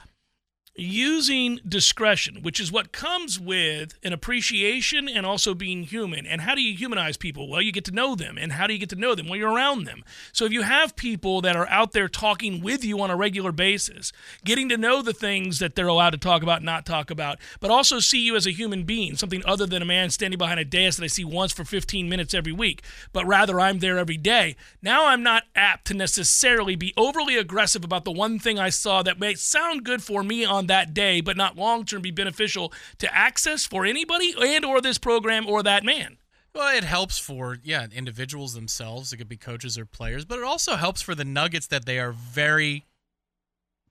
[0.77, 6.27] using discretion, which is what comes with an appreciation and also being human.
[6.27, 7.49] And how do you humanize people?
[7.49, 8.39] Well, you get to know them.
[8.39, 9.29] And how do you get to know them?
[9.29, 10.05] Well, you're around them.
[10.33, 13.53] So if you have people that are out there talking with you on a regular
[13.53, 14.13] basis,
[14.45, 17.71] getting to know the things that they're allowed to talk about, not talk about, but
[17.71, 20.65] also see you as a human being, something other than a man standing behind a
[20.65, 24.17] dais that I see once for 15 minutes every week, but rather I'm there every
[24.17, 24.57] day.
[24.83, 29.03] Now I'm not apt to necessarily be overly aggressive about the one thing I saw
[29.03, 32.73] that may sound good for me on that day, but not long term be beneficial
[32.99, 36.19] to access for anybody and or this program or that man.
[36.55, 39.13] Well, it helps for yeah individuals themselves.
[39.13, 41.99] It could be coaches or players, but it also helps for the Nuggets that they
[41.99, 42.87] are very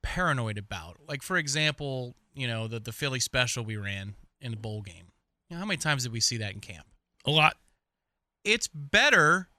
[0.02, 0.98] paranoid about.
[1.08, 5.12] Like for example, you know the the Philly special we ran in the bowl game.
[5.50, 6.86] You know, how many times did we see that in camp?
[7.26, 7.56] A lot.
[8.44, 9.50] It's better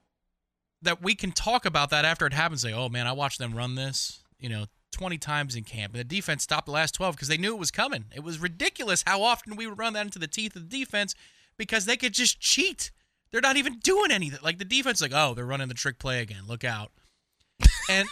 [0.81, 2.61] that we can talk about that after it happens.
[2.61, 4.23] Say, oh man, I watched them run this.
[4.39, 5.93] You know, 20 times in camp.
[5.93, 8.05] And the defense stopped the last 12 because they knew it was coming.
[8.13, 11.15] It was ridiculous how often we would run that into the teeth of the defense
[11.57, 12.91] because they could just cheat.
[13.31, 14.39] They're not even doing anything.
[14.43, 16.43] Like the defense, like, oh, they're running the trick play again.
[16.47, 16.91] Look out.
[17.89, 18.07] and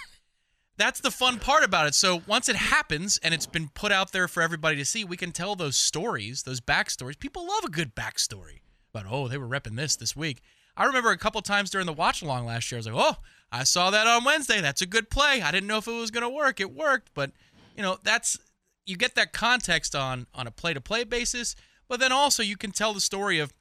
[0.77, 1.93] that's the fun part about it.
[1.93, 5.17] So once it happens and it's been put out there for everybody to see, we
[5.17, 7.19] can tell those stories, those backstories.
[7.19, 8.61] People love a good backstory
[8.93, 10.41] about, oh, they were repping this this week.
[10.79, 13.17] I remember a couple times during the watch along last year, I was like, oh,
[13.51, 14.61] I saw that on Wednesday.
[14.61, 15.41] That's a good play.
[15.41, 16.61] I didn't know if it was going to work.
[16.61, 17.31] It worked, but
[17.75, 18.39] you know, that's
[18.85, 21.55] you get that context on on a play to play basis,
[21.89, 23.53] but then also you can tell the story of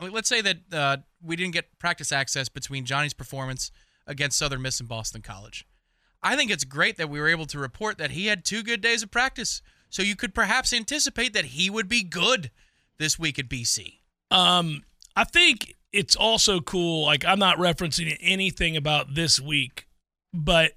[0.00, 3.72] let's say that uh, we didn't get practice access between Johnny's performance
[4.06, 5.66] against Southern Miss and Boston College.
[6.22, 8.80] I think it's great that we were able to report that he had two good
[8.80, 9.60] days of practice.
[9.90, 12.50] So you could perhaps anticipate that he would be good
[12.98, 13.98] this week at BC.
[14.30, 17.06] Um, I think it's also cool.
[17.06, 19.86] Like I'm not referencing anything about this week,
[20.32, 20.72] but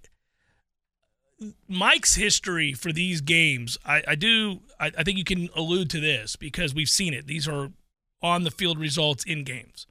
[1.67, 4.61] Mike's history for these games, I, I do.
[4.79, 7.25] I, I think you can allude to this because we've seen it.
[7.25, 7.71] These are
[8.21, 9.87] on the field results in games.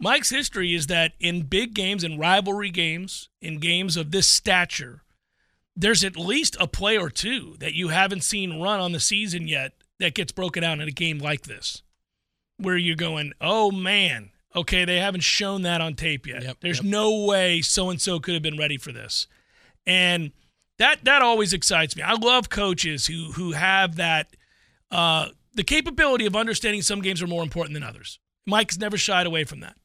[0.00, 5.02] Mike's history is that in big games and rivalry games, in games of this stature,
[5.76, 9.46] there's at least a play or two that you haven't seen run on the season
[9.46, 11.82] yet that gets broken out in a game like this
[12.58, 16.42] where you're going, oh man, okay, they haven't shown that on tape yet.
[16.42, 16.86] Yep, There's yep.
[16.86, 19.26] no way so and so could have been ready for this,
[19.86, 20.32] and
[20.78, 22.02] that that always excites me.
[22.02, 24.36] I love coaches who who have that
[24.90, 28.18] uh, the capability of understanding some games are more important than others.
[28.46, 29.76] Mike's never shied away from that.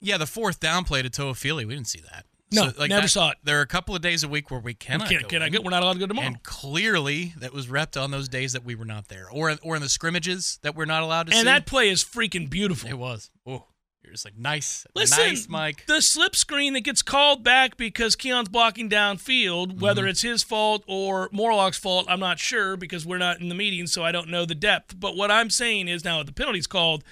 [0.00, 2.26] Yeah, the fourth down play to Toafili, we didn't see that.
[2.52, 3.38] No, never saw it.
[3.42, 5.46] There are a couple of days a week where we cannot Can, go can I
[5.46, 5.52] in.
[5.52, 5.64] get?
[5.64, 6.26] We're not allowed to go tomorrow.
[6.28, 9.74] And clearly, that was repped on those days that we were not there, or or
[9.76, 11.38] in the scrimmages that we're not allowed to see.
[11.38, 12.88] And that play is freaking beautiful.
[12.88, 13.30] it was.
[13.46, 13.64] Oh,
[14.02, 15.84] you're just like nice, Listen, nice, Mike.
[15.86, 20.10] The slip screen that gets called back because Keon's blocking downfield, whether Mm-hmm.
[20.10, 23.86] it's his fault or Morlock's fault, I'm not sure because we're not in the meeting,
[23.86, 25.00] so I don't know the depth.
[25.00, 27.02] But what I'm saying is now the penalty's called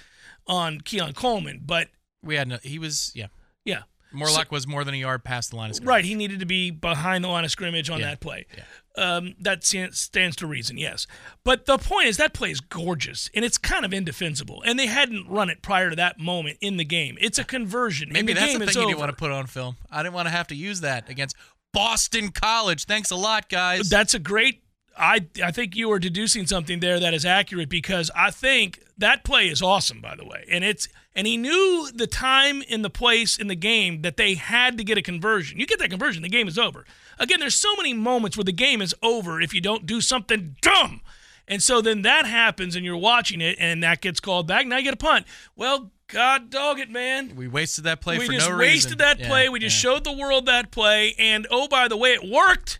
[0.47, 1.61] on Keon Coleman.
[1.65, 1.87] But
[2.21, 2.59] We had no.
[2.61, 3.27] He was yeah.
[3.65, 5.89] yeah, Morlock was more than a yard past the line of scrimmage.
[5.89, 6.05] right.
[6.05, 8.45] He needed to be behind the line of scrimmage on Yeah, that play.
[8.55, 8.63] yeah.
[8.95, 11.07] Um, that stands to reason, yes.
[11.43, 14.61] But the point is that play is gorgeous and it's kind of indefensible.
[14.67, 17.17] And they hadn't run it prior to that moment in the game.
[17.19, 18.09] It's a conversion.
[18.11, 19.77] Maybe the that's the thing you didn't want to put on film.
[19.89, 21.35] I didn't want to have to use that against
[21.73, 22.85] Boston College.
[22.85, 23.89] Thanks a lot, guys.
[23.89, 24.61] That's a great
[24.95, 29.23] I I think you are deducing something there that is accurate because I think that
[29.23, 32.89] play is awesome, by the way, and it's and he knew the time in the
[32.89, 35.59] place in the game that they had to get a conversion.
[35.59, 36.85] You get that conversion, the game is over.
[37.19, 40.55] Again, there's so many moments where the game is over if you don't do something
[40.61, 41.01] dumb.
[41.47, 44.65] And so then that happens and you're watching it and that gets called back.
[44.65, 45.25] Now you get a punt.
[45.55, 47.35] Well, God dog it, man.
[47.35, 48.57] We wasted that play we for no reason.
[48.57, 49.49] We just wasted that Yeah, play.
[49.49, 49.91] We just yeah.
[49.91, 51.15] showed the world that play.
[51.19, 52.79] And oh, by the way, it worked.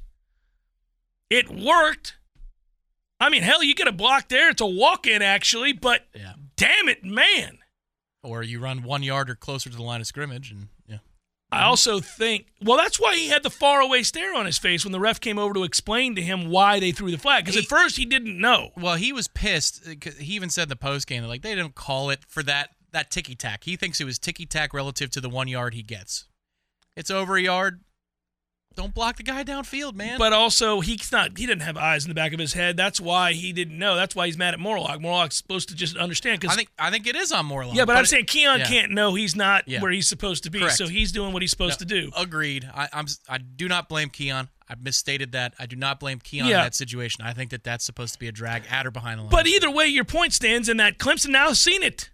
[1.30, 2.16] It worked.
[3.24, 4.50] I mean, hell, you get a block there.
[4.50, 6.34] It's a walk in, actually, but Yeah.
[6.56, 7.60] damn it, man.
[8.22, 10.98] Or you run one yard or closer to the line of scrimmage, and yeah.
[11.52, 14.92] I also think, well, that's why he had the faraway stare on his face when
[14.92, 17.44] the ref came over to explain to him why they threw the flag.
[17.46, 18.72] Because at first he didn't know.
[18.78, 19.86] Well, he was pissed.
[20.20, 23.10] He even said in the post game, like they didn't call it for that that
[23.12, 23.64] ticky tack.
[23.64, 26.28] He thinks it was ticky tack relative to the one yard he gets.
[26.96, 27.82] It's over a yard.
[28.76, 30.18] Don't block the guy downfield, man.
[30.18, 31.38] But also, he's not.
[31.38, 32.76] He didn't have eyes in the back of his head.
[32.76, 33.96] That's why he didn't know.
[33.96, 35.00] That's why he's mad at Morlock.
[35.00, 36.40] Morlock's supposed to just understand.
[36.42, 37.76] Because I think I think it is on Morlock.
[37.76, 38.66] yeah, but, I'm it- saying Keon yeah.
[38.68, 39.80] can't know he's not Yeah.
[39.82, 40.60] where he's supposed to be.
[40.60, 40.76] Correct.
[40.78, 42.12] So he's doing what he's supposed to do.
[42.18, 42.68] Agreed.
[42.74, 43.06] I, I'm.
[43.30, 44.50] I do not blame Keon.
[44.68, 45.54] I misstated that.
[45.60, 46.60] I do not blame Keon Yeah.
[46.60, 47.24] in that situation.
[47.24, 49.30] I think that that's supposed to be a drag at or behind the line.
[49.32, 52.10] But either way, your point stands and that Clemson now has seen it.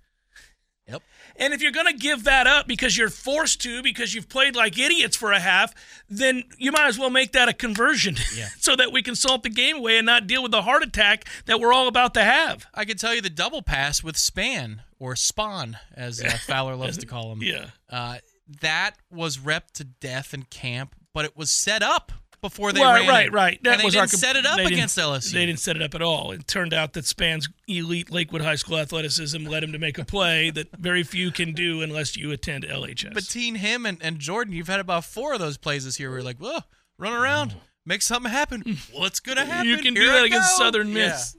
[0.88, 1.02] yep.
[1.39, 4.56] And if you're going to give that up because you're forced to, because you've played
[4.56, 5.73] like idiots for a half,
[6.10, 8.49] then you might as well make that a conversion Yeah.
[8.60, 11.25] so that we can salt the game away and not deal with the heart attack
[11.45, 12.67] that we're all about to have.
[12.75, 16.97] I could tell you the double pass with Span or Spawn, as uh, Fowler loves
[16.97, 17.39] to call him.
[17.41, 17.67] Yeah.
[17.89, 18.17] Uh,
[18.62, 22.99] that was rep to death in camp, but it was set up before they right,
[23.02, 23.34] ran right, it.
[23.34, 23.63] right.
[23.63, 25.32] That and they was didn't our set it up they against LSU.
[25.34, 26.32] They didn't set it up at all.
[26.32, 30.06] It turned out that Span's elite Lakewood High School athleticism led him to make a
[30.06, 33.13] play that very few can do unless you attend LHS.
[33.13, 36.19] Between him and, and Jordan, you've had about four of those plays this year where
[36.19, 36.60] you're like, whoa,
[36.97, 38.78] run around, make something happen.
[38.93, 39.67] What's going to happen?
[39.67, 40.63] you can do Here that I against go.
[40.65, 41.10] Southern Yeah.
[41.10, 41.36] Miss.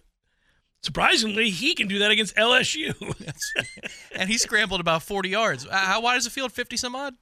[0.83, 2.95] Surprisingly, he can do that against LSU.
[4.15, 5.67] and he scrambled about 40 yards.
[5.67, 6.53] Uh, how wide is the field?
[6.53, 7.15] 50 some odd?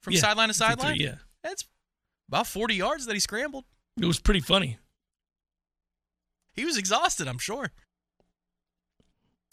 [0.00, 0.96] From Yeah, sideline to sideline?
[0.96, 1.14] yeah.
[2.28, 3.64] About 40 yards that he scrambled.
[4.00, 4.78] It was pretty funny.
[6.54, 7.70] He was exhausted, I'm sure.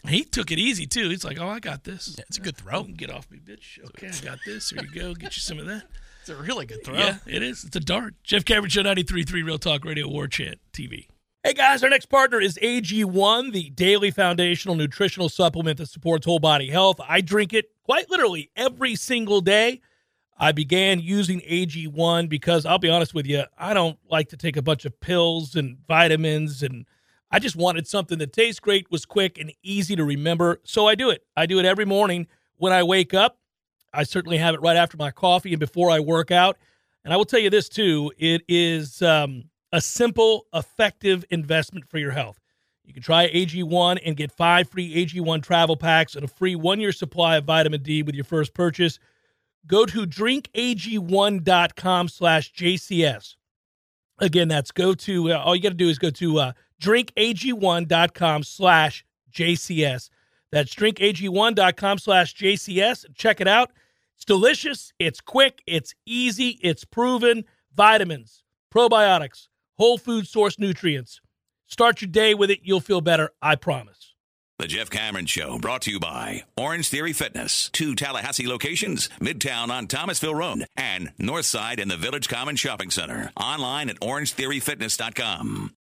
[0.07, 1.09] He took it easy too.
[1.09, 2.15] He's like, "Oh, I got this.
[2.17, 2.83] Yeah, it's a good throw.
[2.83, 3.79] Get off me, bitch.
[3.85, 4.69] Okay, I got this.
[4.69, 5.13] Here you go.
[5.15, 5.83] Get you some of that.
[6.21, 6.95] It's a really good throw.
[6.95, 7.63] Yeah, it is.
[7.65, 8.15] It's a dart.
[8.23, 11.05] Jeff Cameron Show 93.3 Real Talk Radio War Chant TV.
[11.43, 16.39] Hey guys, our next partner is AG1, the daily foundational nutritional supplement that supports whole
[16.39, 16.99] body health.
[17.07, 19.81] I drink it quite literally every single day.
[20.38, 24.58] I began using AG1 because I'll be honest with you, I don't like to take
[24.58, 26.86] a bunch of pills and vitamins and
[27.32, 30.62] I just wanted something that tastes great, was quick and easy to remember.
[30.63, 31.26] So I do it.
[31.36, 33.39] I do it every morning when I wake up.
[33.93, 36.58] I certainly have it right after my coffee and before I work out.
[37.04, 41.98] And I will tell you this too it is um, a simple, effective investment for
[41.98, 42.39] your health.
[42.84, 46.80] You can try AG1 and get five free AG1 travel packs and a free one
[46.80, 49.00] year supply of vitamin D with your first purchase.
[49.67, 53.36] Go to drinkag1.com slash JCS.
[54.19, 56.51] Again, that's go to, uh, all you got to do is go to uh,
[56.82, 60.10] drinkag1.com slash JCS.
[60.51, 63.06] That's drinkag1.com slash JCS.
[63.15, 63.71] Check it out.
[64.15, 64.93] It's delicious.
[64.99, 65.62] It's quick.
[65.67, 66.60] It's easy.
[66.62, 67.43] It's proven.
[67.75, 71.19] Vitamins, probiotics, whole food source nutrients.
[71.67, 72.60] Start your day with it.
[72.63, 73.32] You'll feel better.
[73.41, 74.14] I promise.
[74.57, 77.69] The Jeff Cameron Show brought to you by Orange Theory Fitness.
[77.73, 83.33] Two Tallahassee locations, Midtown on Thomasville Road and Northside in the Village Common Shopping Center.
[83.35, 85.74] Online at orangetheoryfitness.com.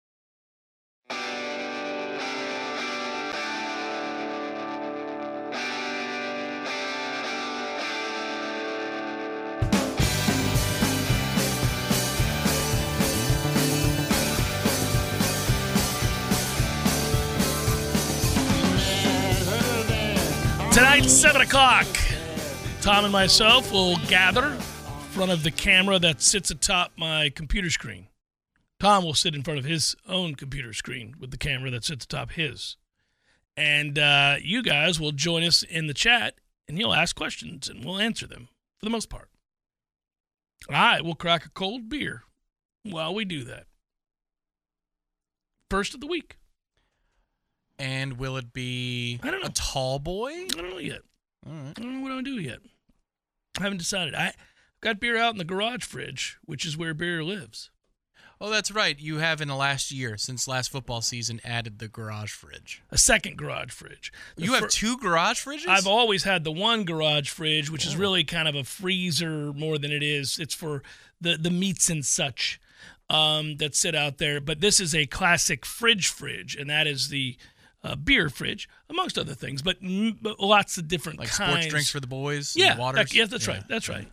[21.12, 21.86] 7 o'clock,
[22.80, 24.60] Tom and myself will gather in
[25.12, 28.08] front of the camera that sits atop my computer screen.
[28.80, 32.06] Tom will sit in front of his own computer screen with the camera that sits
[32.06, 32.78] atop his.
[33.58, 36.36] And uh, you guys will join us in the chat
[36.68, 38.48] and you'll ask questions and we'll answer them
[38.80, 39.30] for the most part.
[40.70, 42.24] I will crack a cold beer
[42.84, 43.66] while we do that.
[45.70, 46.38] First of the week.
[47.82, 49.48] And will it be I don't know.
[49.48, 50.30] a tall boy?
[50.32, 51.02] I don't know yet.
[51.48, 51.74] All right.
[51.78, 52.60] I don't know what I'm gonna do yet.
[53.60, 54.14] I haven't decided.
[54.16, 54.34] I
[54.82, 57.72] got beer out in the garage fridge, which is where beer lives.
[58.40, 59.00] Oh, that's right.
[59.00, 62.82] You have in the last year, since last football season, added the garage fridge.
[62.90, 64.12] A second garage fridge.
[64.36, 65.68] The you have fir- two garage fridges?
[65.68, 69.78] I've always had the one garage fridge, which is really kind of a freezer more
[69.78, 70.40] than it is.
[70.40, 70.82] It's for
[71.20, 72.60] the the meats and such.
[73.12, 74.40] um, that sit out there.
[74.40, 77.38] But this is a classic fridge fridge, and that is the
[77.84, 79.62] uh, beer fridge, amongst other things.
[79.62, 81.50] But, mm, but lots of different Like kinds.
[81.52, 82.56] sports drinks for the boys.
[82.56, 83.10] Yeah, and waters.
[83.10, 83.64] that- yeah, that's right.
[83.68, 84.08] That's right.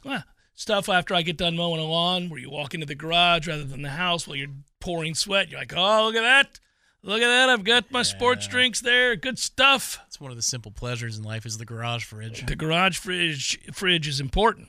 [0.54, 3.62] Stuff after I get done mowing a lawn, where you walk into the garage rather
[3.64, 4.48] than the house while you're
[4.80, 5.50] pouring sweat.
[5.50, 6.58] You're like, oh, look at that.
[7.04, 7.48] Look at that.
[7.48, 9.14] I've got my sports drinks there.
[9.14, 10.00] Good stuff.
[10.08, 12.44] It's one of the simple pleasures in life is the garage fridge.
[12.44, 14.68] The garage fridge fridge is important.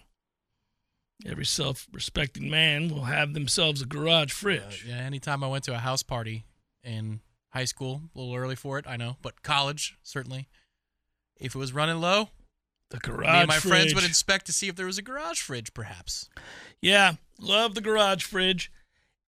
[1.25, 4.85] Every self-respecting man will have themselves a garage fridge.
[4.87, 6.45] Yeah, anytime I went to a house party
[6.83, 7.19] in
[7.49, 10.47] high school, a little early for it, I know, but college certainly.
[11.39, 12.29] If it was running low,
[12.89, 13.71] The garage me and my fridge.
[13.71, 16.29] friends would inspect to see if there was a garage fridge, perhaps.
[16.81, 18.71] Yeah, love the garage fridge.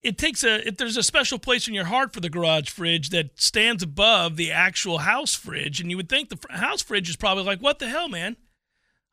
[0.02, 3.10] It takes a if there's a special place in your heart for the garage fridge
[3.10, 7.08] that stands above the actual house fridge, and you would think the fr- house fridge
[7.08, 8.36] is probably like, what the hell, man?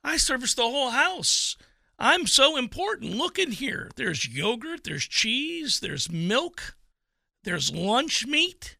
[0.03, 1.55] I service the whole house.
[1.99, 3.13] I'm so important.
[3.15, 3.91] Look in here.
[3.97, 6.75] There's yogurt, there's cheese, there's milk,
[7.43, 8.77] there's lunch meat.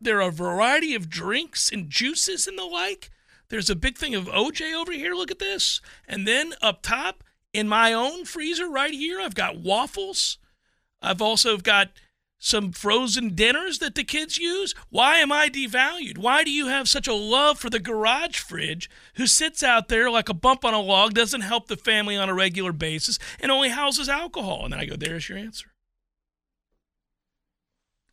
[0.00, 3.10] There are a variety of drinks and juices and the like.
[3.48, 5.14] There's a big thing of OJ over here.
[5.14, 5.80] Look at this.
[6.06, 10.38] And then up top, in my own freezer right here, I've got waffles.
[11.00, 11.88] I've also got
[12.38, 14.74] some frozen dinners that the kids use.
[14.90, 16.18] Why am I devalued?
[16.18, 20.10] Why do you have such a love for the garage fridge who sits out there
[20.10, 23.50] like a bump on a log, doesn't help the family on a regular basis, and
[23.50, 24.64] only houses alcohol?
[24.64, 25.72] And then I go, there's your answer.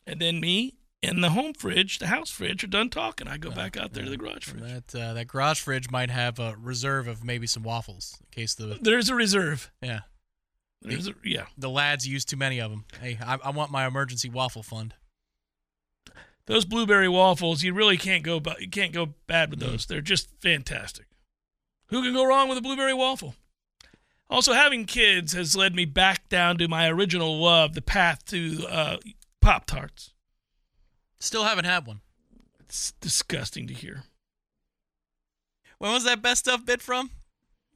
[0.07, 0.75] And then me
[1.09, 3.27] and the home fridge, the house fridge, are done talking.
[3.27, 4.83] I go back out there to the garage And fridge.
[4.91, 8.53] that uh, that garage fridge might have a reserve of maybe some waffles in case
[8.55, 9.71] the There's a reserve.
[9.81, 10.01] yeah
[10.81, 11.45] There's a, yeah.
[11.57, 12.85] the lads use too many of them.
[13.01, 14.93] Hey, I, I want my emergency waffle fund.
[16.47, 19.85] those blueberry waffles, you really can't go bu- you can't go bad with those.
[19.85, 21.07] They're just fantastic.
[21.87, 23.35] Who can go wrong with a blueberry waffle?
[24.27, 28.65] Also, having kids has led me back down to my original love, the path to
[28.67, 28.97] uh,
[29.39, 30.13] Pop Tarts.
[31.19, 32.01] Still haven't had one.
[32.59, 34.03] It's disgusting to hear.
[35.77, 37.11] When was that best stuff bit from?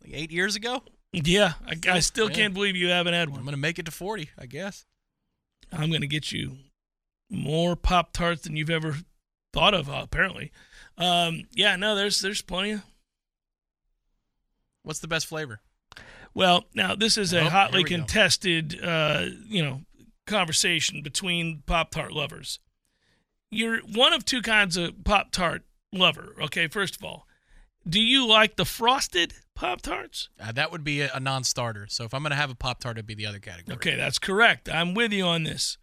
[0.03, 0.83] Like eight years ago.
[1.11, 2.35] Yeah, I, I still Yeah.
[2.35, 3.39] can't believe you haven't had one.
[3.39, 4.85] I'm gonna make it to forty, I guess.
[5.71, 6.57] I'm going to get you
[7.29, 8.95] more Pop Tarts than you've ever
[9.53, 10.51] thought of, apparently.
[10.97, 12.81] Um, yeah, no, there's there's plenty of
[14.83, 15.61] What's the best flavor?
[16.33, 17.95] Well, now this is a Oh, hotly here we go.
[17.97, 19.81] contested, uh, you know,
[20.25, 22.59] conversation between Pop Tart lovers.
[23.51, 26.35] You're one of two kinds of Pop Tart lover.
[26.41, 27.25] Okay, first of all,
[27.87, 30.29] do you like the frosted Pop Tarts?
[30.39, 31.87] Uh, that would be a, a non-starter.
[31.89, 33.75] So if I'm gonna have a pop tart, it'd be the other category.
[33.75, 34.69] Okay, that's correct.
[34.69, 35.77] I'm with you on this.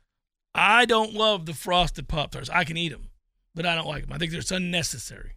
[0.54, 2.48] I don't love the frosted Pop Tarts.
[2.48, 3.10] I can eat them,
[3.54, 4.12] but I don't like them.
[4.12, 5.32] I think they're unnecessary.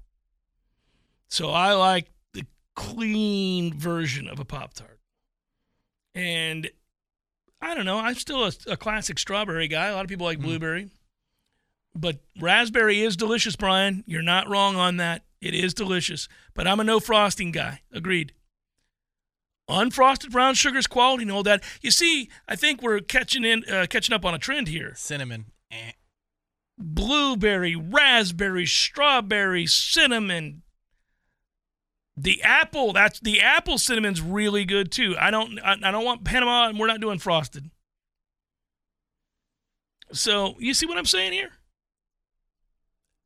[1.28, 5.00] So I like the clean version of a Pop Tart.
[6.16, 6.70] And
[7.62, 8.00] I don't know.
[8.00, 9.88] I'm still a, a classic strawberry guy.
[9.88, 10.90] A lot of people like blueberry.
[12.00, 14.04] But raspberry is delicious, Brian.
[14.08, 15.24] You're not wrong on that.
[15.42, 16.30] It is delicious.
[16.54, 17.82] But I'm a no frosting guy.
[17.92, 18.34] Agreed.
[19.70, 21.64] Unfrosted brown sugar's quality and all that.
[21.82, 24.94] You see, I think we're catching in, uh, catching up on a trend here.
[24.96, 25.46] Cinnamon.
[25.72, 25.92] Eh.
[26.78, 30.64] Blueberry, raspberry, strawberry, cinnamon.
[32.16, 35.16] The apple, that's the apple cinnamon's really good too.
[35.20, 37.70] I don't, I, I don't want Panama, and we're not doing frosted.
[40.12, 41.52] So you see what I'm saying here?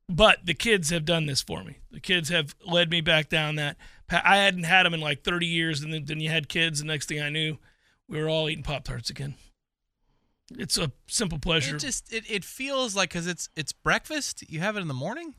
[0.08, 1.78] But the kids have done this for me.
[1.90, 3.76] The kids have led me back down that.
[4.10, 6.80] I hadn't had them in like 30 years, and then, then you had kids.
[6.80, 7.56] The next thing I knew,
[8.06, 9.36] we were all eating Pop Tarts again.
[10.50, 11.76] It's a simple pleasure.
[11.76, 14.44] It just it, it feels like because it's it's breakfast.
[14.50, 15.34] You have it in the morning.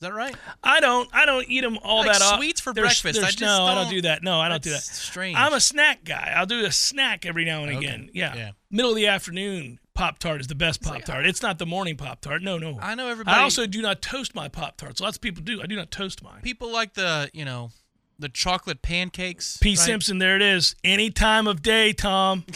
[0.00, 0.36] Is that right?
[0.62, 1.08] I don't.
[1.12, 2.22] I don't eat them all Like that.
[2.22, 3.18] o- sweets for There's- breakfast.
[3.18, 4.22] I there's- just no, I don't don't- do that.
[4.22, 4.82] No, I don't do that.
[4.82, 5.36] Strange.
[5.36, 6.32] I'm a snack guy.
[6.36, 7.78] I'll do a snack every now and Okay.
[7.86, 8.10] again.
[8.14, 8.34] Yeah.
[8.36, 8.50] Yeah.
[8.70, 11.26] Middle of the afternoon Pop Tart is the best Pop Tart.
[11.26, 12.42] it's not the morning Pop Tart.
[12.42, 12.78] No, no.
[12.80, 13.36] I know everybody.
[13.36, 15.00] I also do not toast my Pop Tarts.
[15.00, 15.60] Lots of people do.
[15.60, 16.42] I do not toast mine.
[16.42, 17.72] people like the you know
[18.20, 19.56] the chocolate pancakes.
[19.56, 19.70] P.
[19.70, 19.78] right?
[19.78, 20.76] Simpson, there it is.
[20.84, 22.44] Any time of day, Tom.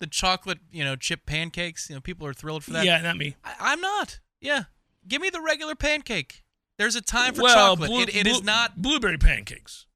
[0.00, 1.88] The chocolate you know chip pancakes.
[1.88, 2.84] You know people are thrilled for that.
[2.84, 3.36] Yeah, not me.
[3.44, 4.18] I, I'm not.
[4.40, 4.64] Yeah,
[5.08, 6.42] give me the regular pancake.
[6.78, 7.90] There's a time for well, chocolate.
[7.90, 8.82] blue- it, it is blue- not.
[8.82, 9.86] blueberry pancakes.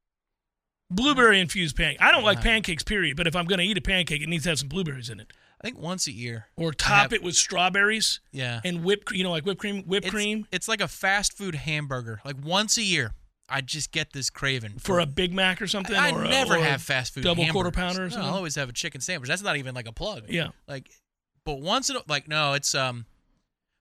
[0.90, 2.00] Blueberry infused pancake.
[2.00, 3.16] I don't like pancakes, period.
[3.16, 5.20] But if I'm going to eat a pancake, it needs to have some blueberries in
[5.20, 6.46] it, I think once a year.
[6.56, 8.60] or top have- it with strawberries Yeah.
[8.64, 9.10] and whipped.
[9.12, 9.82] You know, like whipped cream.
[9.82, 10.46] Whipped It's, cream.
[10.50, 12.20] it's like a fast food hamburger.
[12.24, 13.12] Like once a year,
[13.50, 15.94] I just get this craving for a Big Mac or something?
[15.96, 18.16] I or a- never or have fast food double quarter pounder or No.
[18.22, 19.28] I'll always have a chicken sandwich.
[19.28, 20.24] That's not even like a plug.
[20.30, 20.48] Yeah.
[20.66, 20.90] Like,
[21.44, 23.04] but once in a, like no, it's um,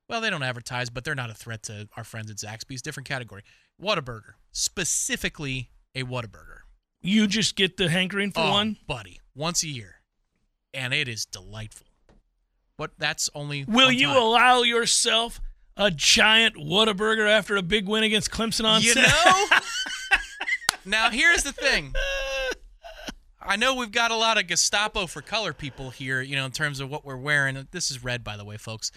[0.10, 2.82] well they don't advertise, but they're not a threat to our friends at Zaxby's.
[2.82, 3.44] Different category.
[3.82, 6.60] Whataburger, specifically a Whataburger.
[7.02, 8.78] You just get the hankering for oh, one.
[8.88, 10.02] buddy, once a year,
[10.74, 11.88] and it is delightful.
[12.78, 13.66] But that's only.
[13.66, 14.18] Will you time.
[14.18, 15.40] allow yourself
[15.78, 19.12] a giant Whataburger after a big win against Clemson on You Saturday?
[19.52, 19.58] know?
[20.86, 21.94] now, here's the thing.
[23.40, 26.52] I know we've got a lot of Gestapo for color people here, you know, in
[26.52, 27.68] terms of what we're wearing.
[27.72, 28.92] This is red, by the way, folks.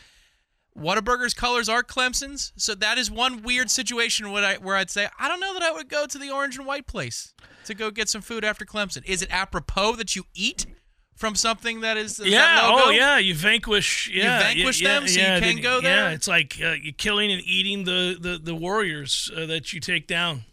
[0.77, 5.09] Whataburger's colors are Clemson's, so that is one weird situation where, I, where I'd say,
[5.19, 7.91] I don't know that I would go to the orange and white place to go
[7.91, 9.05] get some food after Clemson.
[9.05, 10.67] Is it apropos that you eat
[11.17, 12.69] from something that is that Yeah.
[12.69, 12.85] logo?
[12.87, 13.19] Oh, yeah.
[13.19, 14.09] You vanquish.
[14.13, 14.39] Yeah.
[14.51, 15.81] you vanquish yeah, them so you can go Yeah.
[15.83, 16.11] there?
[16.13, 20.07] It's like uh, you're killing and eating the the, the warriors uh, that you take
[20.07, 20.45] down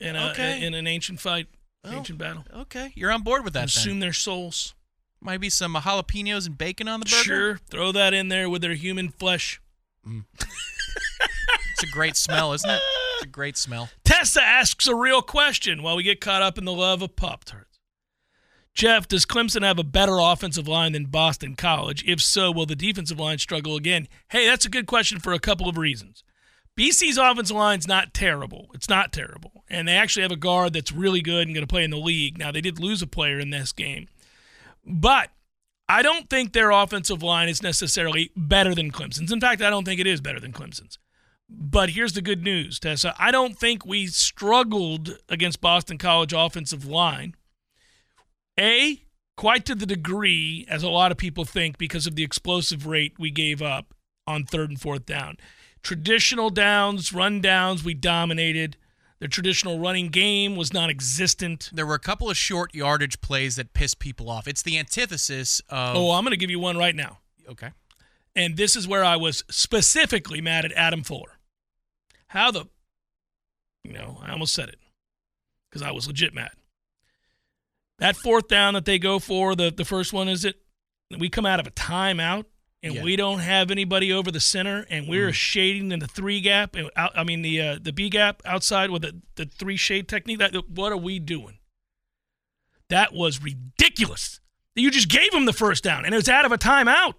[0.00, 0.64] in a Okay.
[0.64, 1.48] in an ancient fight,
[1.82, 1.90] Oh.
[1.96, 2.44] ancient battle.
[2.54, 3.70] Okay, you're on board with that.
[3.84, 3.98] Then.
[3.98, 4.74] their souls.
[5.24, 7.22] Might be some jalapenos and bacon on the burger.
[7.22, 7.56] Sure.
[7.70, 9.58] Throw that in there with their human flesh.
[10.06, 10.24] Mm.
[10.36, 12.80] It's a great smell, isn't it?
[13.16, 13.88] It's a great smell.
[14.04, 17.44] Tessa asks a real question while we get caught up in the love of Pop
[17.44, 17.80] Tarts.
[18.74, 22.04] Jeff, does Clemson have a better offensive line than Boston College?
[22.06, 24.08] If so, will the defensive line struggle again?
[24.28, 26.22] Hey, that's a good question for a couple of reasons.
[26.76, 28.68] BC's offensive line's not terrible.
[28.74, 29.64] It's not terrible.
[29.70, 31.96] And they actually have a guard that's really good and going to play in the
[31.96, 32.36] league.
[32.36, 34.08] Now, they did lose a player in this game.
[34.86, 35.30] But
[35.88, 39.32] I don't think their offensive line is necessarily better than Clemson's.
[39.32, 40.98] In fact, I don't think it is better than Clemson's.
[41.48, 43.14] But here's the good news, Tessa.
[43.18, 47.34] I don't think we struggled against Boston College offensive line.
[48.58, 49.02] A,
[49.36, 53.14] quite to the degree as a lot of people think because of the explosive rate
[53.18, 53.94] we gave up
[54.26, 55.36] on third and fourth down.
[55.82, 58.76] Traditional downs, run downs, we dominated.
[59.24, 61.70] The traditional running game was non existent.
[61.72, 64.46] There were a couple of short yardage plays that pissed people off.
[64.46, 65.96] It's the antithesis of.
[65.96, 67.20] Oh, I'm going to give you one right now.
[67.48, 67.70] okay.
[68.36, 71.38] And this is where I was specifically mad at Adam Fuller.
[72.26, 72.66] How the,
[73.82, 74.78] you know, I almost said it
[75.70, 76.50] because I was legit mad.
[78.00, 80.56] That fourth down that they go for, the, the first one, is it?
[81.18, 82.44] We come out of a timeout
[82.84, 83.02] and Yeah.
[83.02, 86.90] we don't have anybody over the center and we're shading in the three gap, and
[86.94, 90.38] out, I mean, the uh, the B gap outside with the, the three shade technique.
[90.38, 91.58] That What are we doing?
[92.90, 94.38] That was ridiculous.
[94.76, 97.14] You just gave him the first down and it was out of a timeout.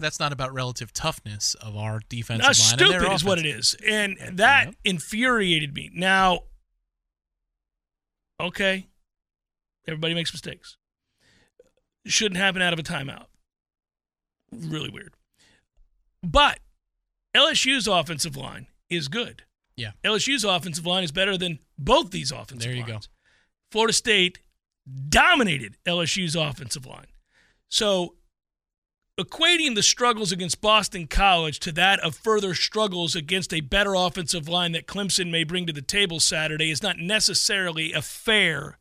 [0.00, 2.78] That's not about relative toughness of our defensive That's line.
[2.78, 4.74] stupid, is what it is, and that Yep.
[4.84, 5.90] infuriated me.
[5.92, 6.42] Now,
[8.38, 8.86] okay,
[9.88, 10.76] everybody makes mistakes.
[12.06, 13.26] Shouldn't happen out of a timeout.
[14.52, 15.14] Really weird.
[16.22, 16.60] But
[17.36, 19.42] LSU's offensive line is good.
[19.76, 19.92] Yeah.
[20.04, 22.92] LSU's offensive line is better than both these offensive There you go.
[22.94, 23.08] lines.
[23.70, 24.40] Florida State
[25.08, 27.06] dominated LSU's offensive line.
[27.68, 28.14] So
[29.20, 34.48] equating the struggles against Boston College to that of further struggles against a better offensive
[34.48, 38.78] line that Clemson may bring to the table Saturday is not necessarily a fair.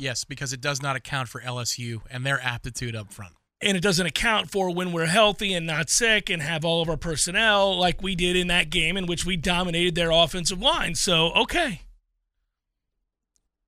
[0.00, 3.34] Yes, because it does not account for LSU and their aptitude up front.
[3.60, 6.88] And it doesn't account for when we're healthy and not sick and have all of
[6.88, 10.94] our personnel like we did in that game in which we dominated their offensive line.
[10.94, 11.82] So, okay.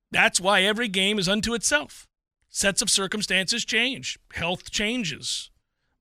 [0.09, 2.07] That's why every game is unto itself.
[2.49, 5.51] Sets of circumstances change, health changes,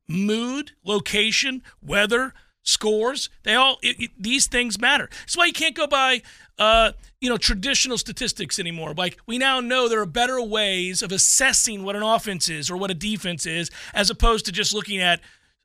[0.09, 3.28] mood, location, weather, scores.
[3.42, 5.08] They all it, it- these things matter.
[5.20, 6.22] That's why you can't go by
[6.58, 8.94] uh, you know traditional statistics anymore.
[8.94, 12.76] Like we now know there are better ways of assessing what an offense is or
[12.76, 15.20] what a defense is, as opposed to just looking at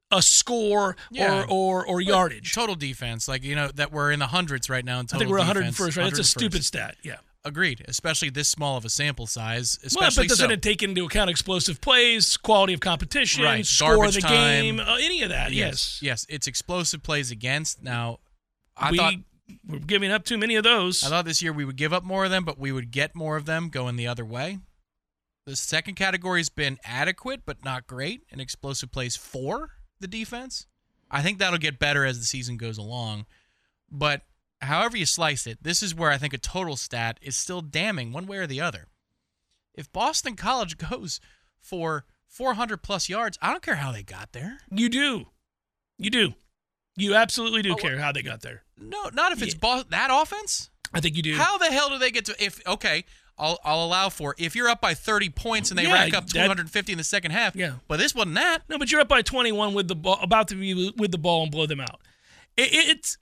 [0.09, 1.43] a score Yeah.
[1.43, 2.53] or, or or yardage.
[2.53, 5.17] Total defense, like you know, that we're in the hundreds right now in time.
[5.17, 6.03] I think we're defense, 101st, right?
[6.05, 6.95] That's a stupid stat.
[7.03, 7.17] Yeah.
[7.47, 9.79] Agreed, especially this small of a sample size.
[9.95, 10.53] Well, but doesn't so.
[10.53, 14.33] it take into account explosive plays, quality of competition, Right, score of garbage the time.
[14.35, 15.53] game, uh, any of that?
[15.53, 15.99] Yes.
[16.01, 17.81] yes, it's explosive plays against.
[17.81, 18.19] Now,
[18.75, 19.13] I we, thought
[19.67, 21.03] we're giving up too many of those.
[21.03, 23.15] I thought this year we would give up more of them, but we would get
[23.15, 24.59] more of them going the other way.
[25.45, 29.69] The second category has been adequate, but not great, and explosive plays for
[30.01, 30.67] the defense.
[31.09, 33.25] I think that'll get better as the season goes along.
[33.89, 34.23] But
[34.61, 38.11] however you slice it, this is where I think a total stat is still damning
[38.11, 38.87] one way or the other.
[39.73, 41.19] If Boston College goes
[41.59, 44.59] for 400 plus yards, I don't care how they got there.
[44.71, 45.25] You do.
[45.97, 46.33] You do.
[46.95, 48.63] You absolutely do Oh, care how they got there.
[48.79, 49.83] No, not if it's Yeah.
[49.89, 50.69] That offense.
[50.93, 51.35] I think you do.
[51.35, 53.03] How the hell do they get to if okay,
[53.37, 56.25] I'll I'll allow for if you're up by 30 points and they Yeah, rack up
[56.27, 57.55] that- 250 in the second half.
[57.55, 57.73] Yeah.
[57.87, 58.59] But this wasn't that.
[58.69, 61.43] No, but you're up by 21 with the ball, about to be with the ball
[61.43, 62.01] and blow them out.
[62.55, 63.17] It- it's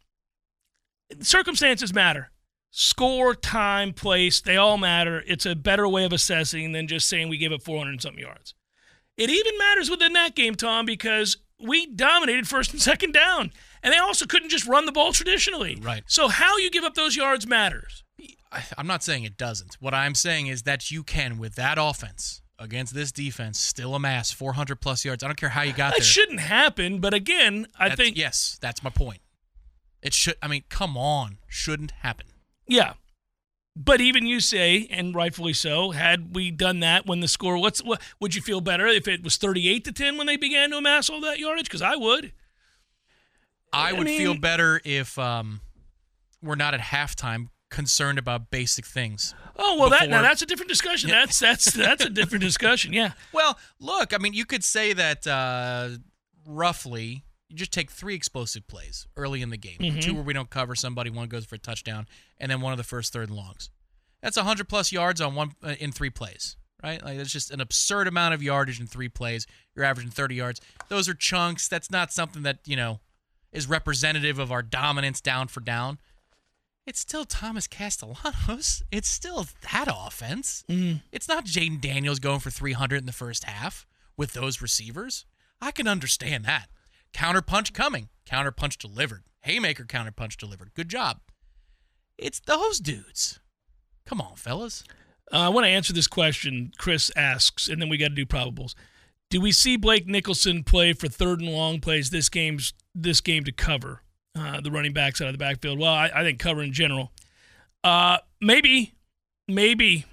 [1.21, 2.31] circumstances matter.
[2.71, 5.23] Score, time, place, they all matter.
[5.27, 8.21] It's a better way of assessing than just saying we gave up 400 and something
[8.21, 8.53] yards.
[9.17, 13.53] It even matters within that game, Tom, because we dominated first and second down.
[13.81, 15.77] And they also couldn't just run the ball traditionally.
[15.81, 16.03] Right.
[16.07, 18.03] So how you give up those yards matters.
[18.77, 19.75] I'm not saying it doesn't.
[19.79, 24.31] What I'm saying is that you can, with that offense against this defense, still amass
[24.31, 25.23] 400 plus yards.
[25.23, 25.99] I don't care how you got That there.
[25.99, 29.19] That shouldn't happen, but again, I That's- think yes, that's my point.
[30.05, 30.35] It should.
[30.41, 32.27] I mean, come on, shouldn't happen.
[32.67, 32.93] Yeah.
[33.75, 37.83] But even you say, and rightfully so, had we done that when the score, what's
[37.83, 40.77] what would you feel better if it was thirty-eight to ten when they began to
[40.77, 41.65] amass all that yardage?
[41.65, 42.31] Because I would.
[43.73, 45.59] I I would mean- feel better if um,
[46.41, 49.33] we're not at halftime concerned about basic things.
[49.57, 51.09] Oh well, that now that's a different discussion.
[51.09, 52.93] That's that's that's a different discussion.
[52.93, 53.13] Yeah.
[53.33, 55.89] Well, look, I mean, you could say that uh,
[56.45, 57.23] roughly.
[57.49, 59.77] You just take three explosive plays early in the game.
[59.79, 59.99] Mm-hmm.
[59.99, 62.07] Two where we don't cover somebody, one goes for a touchdown,
[62.39, 63.69] and then one of the first third and longs.
[64.21, 67.03] That's 100 plus yards on one uh, in three plays, right?
[67.03, 69.45] Like that's just an absurd amount of yardage in three plays.
[69.75, 70.61] You're averaging 30 yards.
[70.89, 71.67] Those are chunks.
[71.67, 72.99] That's not something that you know
[73.51, 75.99] is representative of our dominance down for down.
[76.87, 78.83] It's still Thomas Castellanos.
[78.91, 80.63] It's still that offense.
[81.11, 83.85] It's not Jayden Daniels going for 300 in the first half
[84.17, 85.25] with those receivers.
[85.61, 86.67] I can understand that.
[87.15, 88.09] Counterpunch coming.
[88.29, 89.23] Counterpunch delivered.
[89.43, 90.73] Haymaker counterpunch delivered.
[90.73, 91.21] Good job.
[92.17, 93.39] It's those dudes.
[94.05, 94.83] Come on, fellas.
[95.31, 96.73] Uh, I want to answer this question.
[96.77, 98.75] Chris asks, and then we got to do probables.
[99.29, 103.45] Do we see Blake Nichelson play for third and long plays this game's this game
[103.45, 104.01] to cover
[104.37, 105.79] uh, the running backs out of the backfield?
[105.79, 107.13] Well, I, I think cover in general.
[107.83, 108.93] Uh, maybe,
[109.47, 110.05] maybe.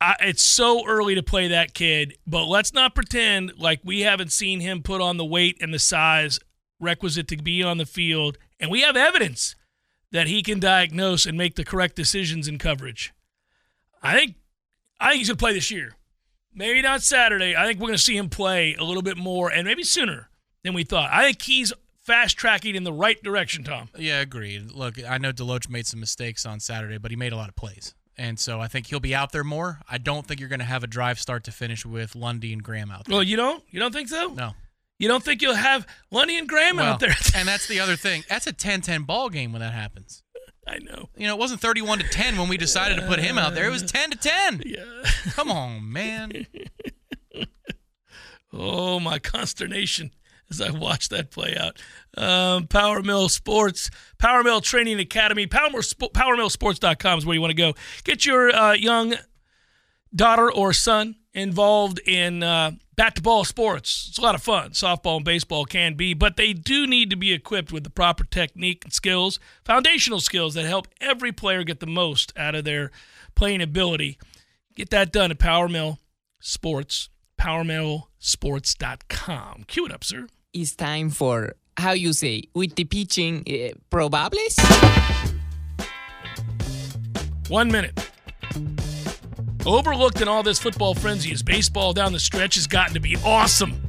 [0.00, 4.32] I, it's so early to play that kid, but let's not pretend like we haven't
[4.32, 6.38] seen him put on the weight and the size
[6.80, 9.56] requisite to be on the field, and we have evidence
[10.12, 13.12] that he can diagnose and make the correct decisions in coverage.
[14.02, 14.36] I think
[15.00, 15.96] I think he's gonna play this year.
[16.54, 17.56] Maybe not Saturday.
[17.56, 20.30] I think we're gonna see him play a little bit more and maybe sooner
[20.62, 21.10] than we thought.
[21.12, 23.90] I think he's fast tracking in the right direction, Tom.
[23.98, 24.72] Yeah, agreed.
[24.72, 27.56] Look, I know Deloach made some mistakes on Saturday, but he made a lot of
[27.56, 27.94] plays.
[28.18, 29.78] And so I think he'll be out there more.
[29.88, 32.62] I don't think you're going to have a drive start to finish with Lundy and
[32.62, 33.14] Graham out there.
[33.14, 34.28] Well, you don't you don't think so?
[34.34, 34.54] no.
[34.98, 37.14] You don't think you'll have Lundy and Graham Well, out there?
[37.36, 38.24] and that's the other thing.
[38.28, 40.24] That's a 10-10 ball game when that happens.
[40.66, 41.08] I know.
[41.16, 43.68] You know, it wasn't 31 to 10 when we decided to put him out there.
[43.68, 44.62] It was 10 to 10.
[44.66, 44.84] Yeah.
[45.30, 46.46] Come on, man.
[48.52, 50.10] Oh, my consternation
[50.50, 51.80] as I watched that play out.
[52.16, 57.50] Um, Power Mill Sports, Power Mill Training Academy, Power, Sp- PowerMillSports.com is where you want
[57.50, 57.74] to go.
[58.04, 59.14] Get your uh, young
[60.14, 64.06] daughter or son involved in uh, bat to ball sports.
[64.08, 64.70] It's a lot of fun.
[64.70, 68.24] Softball and baseball can be, but they do need to be equipped with the proper
[68.24, 72.90] technique and skills, foundational skills that help every player get the most out of their
[73.34, 74.18] playing ability.
[74.74, 75.98] Get that done at Power Mill
[76.40, 79.64] Sports, PowerMillSports.com.
[79.66, 80.26] Cue it up, sir.
[80.60, 84.58] It's time for how you say with the pitching uh, probables.
[87.48, 88.10] One minute.
[89.64, 93.16] Overlooked in all this football frenzy is baseball down the stretch has gotten to be
[93.24, 93.80] awesome.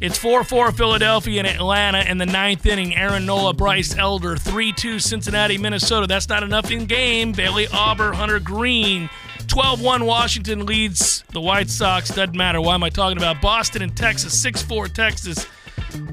[0.00, 2.96] It's 4 4 Philadelphia and Atlanta in the ninth inning.
[2.96, 6.06] Aaron Nola, Bryce Elder, 3 2 Cincinnati, Minnesota.
[6.06, 7.32] That's not enough in game.
[7.32, 9.10] Bailey Ober, Hunter Greene.
[9.48, 12.08] 12 1 Washington leads the White Sox.
[12.08, 12.62] Doesn't matter.
[12.62, 14.40] Why am I talking about Boston and Texas?
[14.40, 15.46] 6 4 Texas.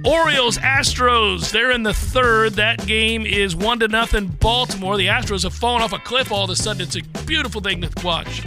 [0.05, 2.53] Orioles, Astros, they're in the third.
[2.53, 4.28] That game is one to nothing.
[4.28, 4.97] Baltimore.
[4.97, 6.82] The Astros have fallen off a cliff all of a sudden.
[6.82, 8.43] It's a beautiful thing to watch.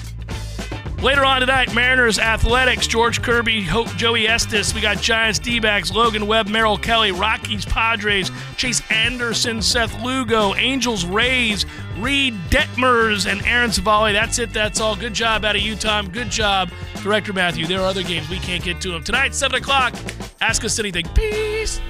[1.02, 4.74] Later on tonight, Mariners, Athletics, George Kirby, Hope, Joey Estes.
[4.74, 11.04] We got Giants, D-backs, Logan Webb, Merrill Kelly, Rockies, Padres, Chase Anderson, Seth Lugo, Angels,
[11.04, 11.66] Rays,
[11.98, 14.12] Reid Detmers, and Aaron Civale.
[14.12, 14.52] That's it.
[14.52, 14.96] That's all.
[14.96, 16.08] Good job out of Tom.
[16.08, 16.70] Good job,
[17.02, 17.66] Director Matthew.
[17.66, 19.94] There are other games we can't get to them tonight, seven o'clock.
[20.40, 21.06] Ask us anything.
[21.14, 21.80] Peace.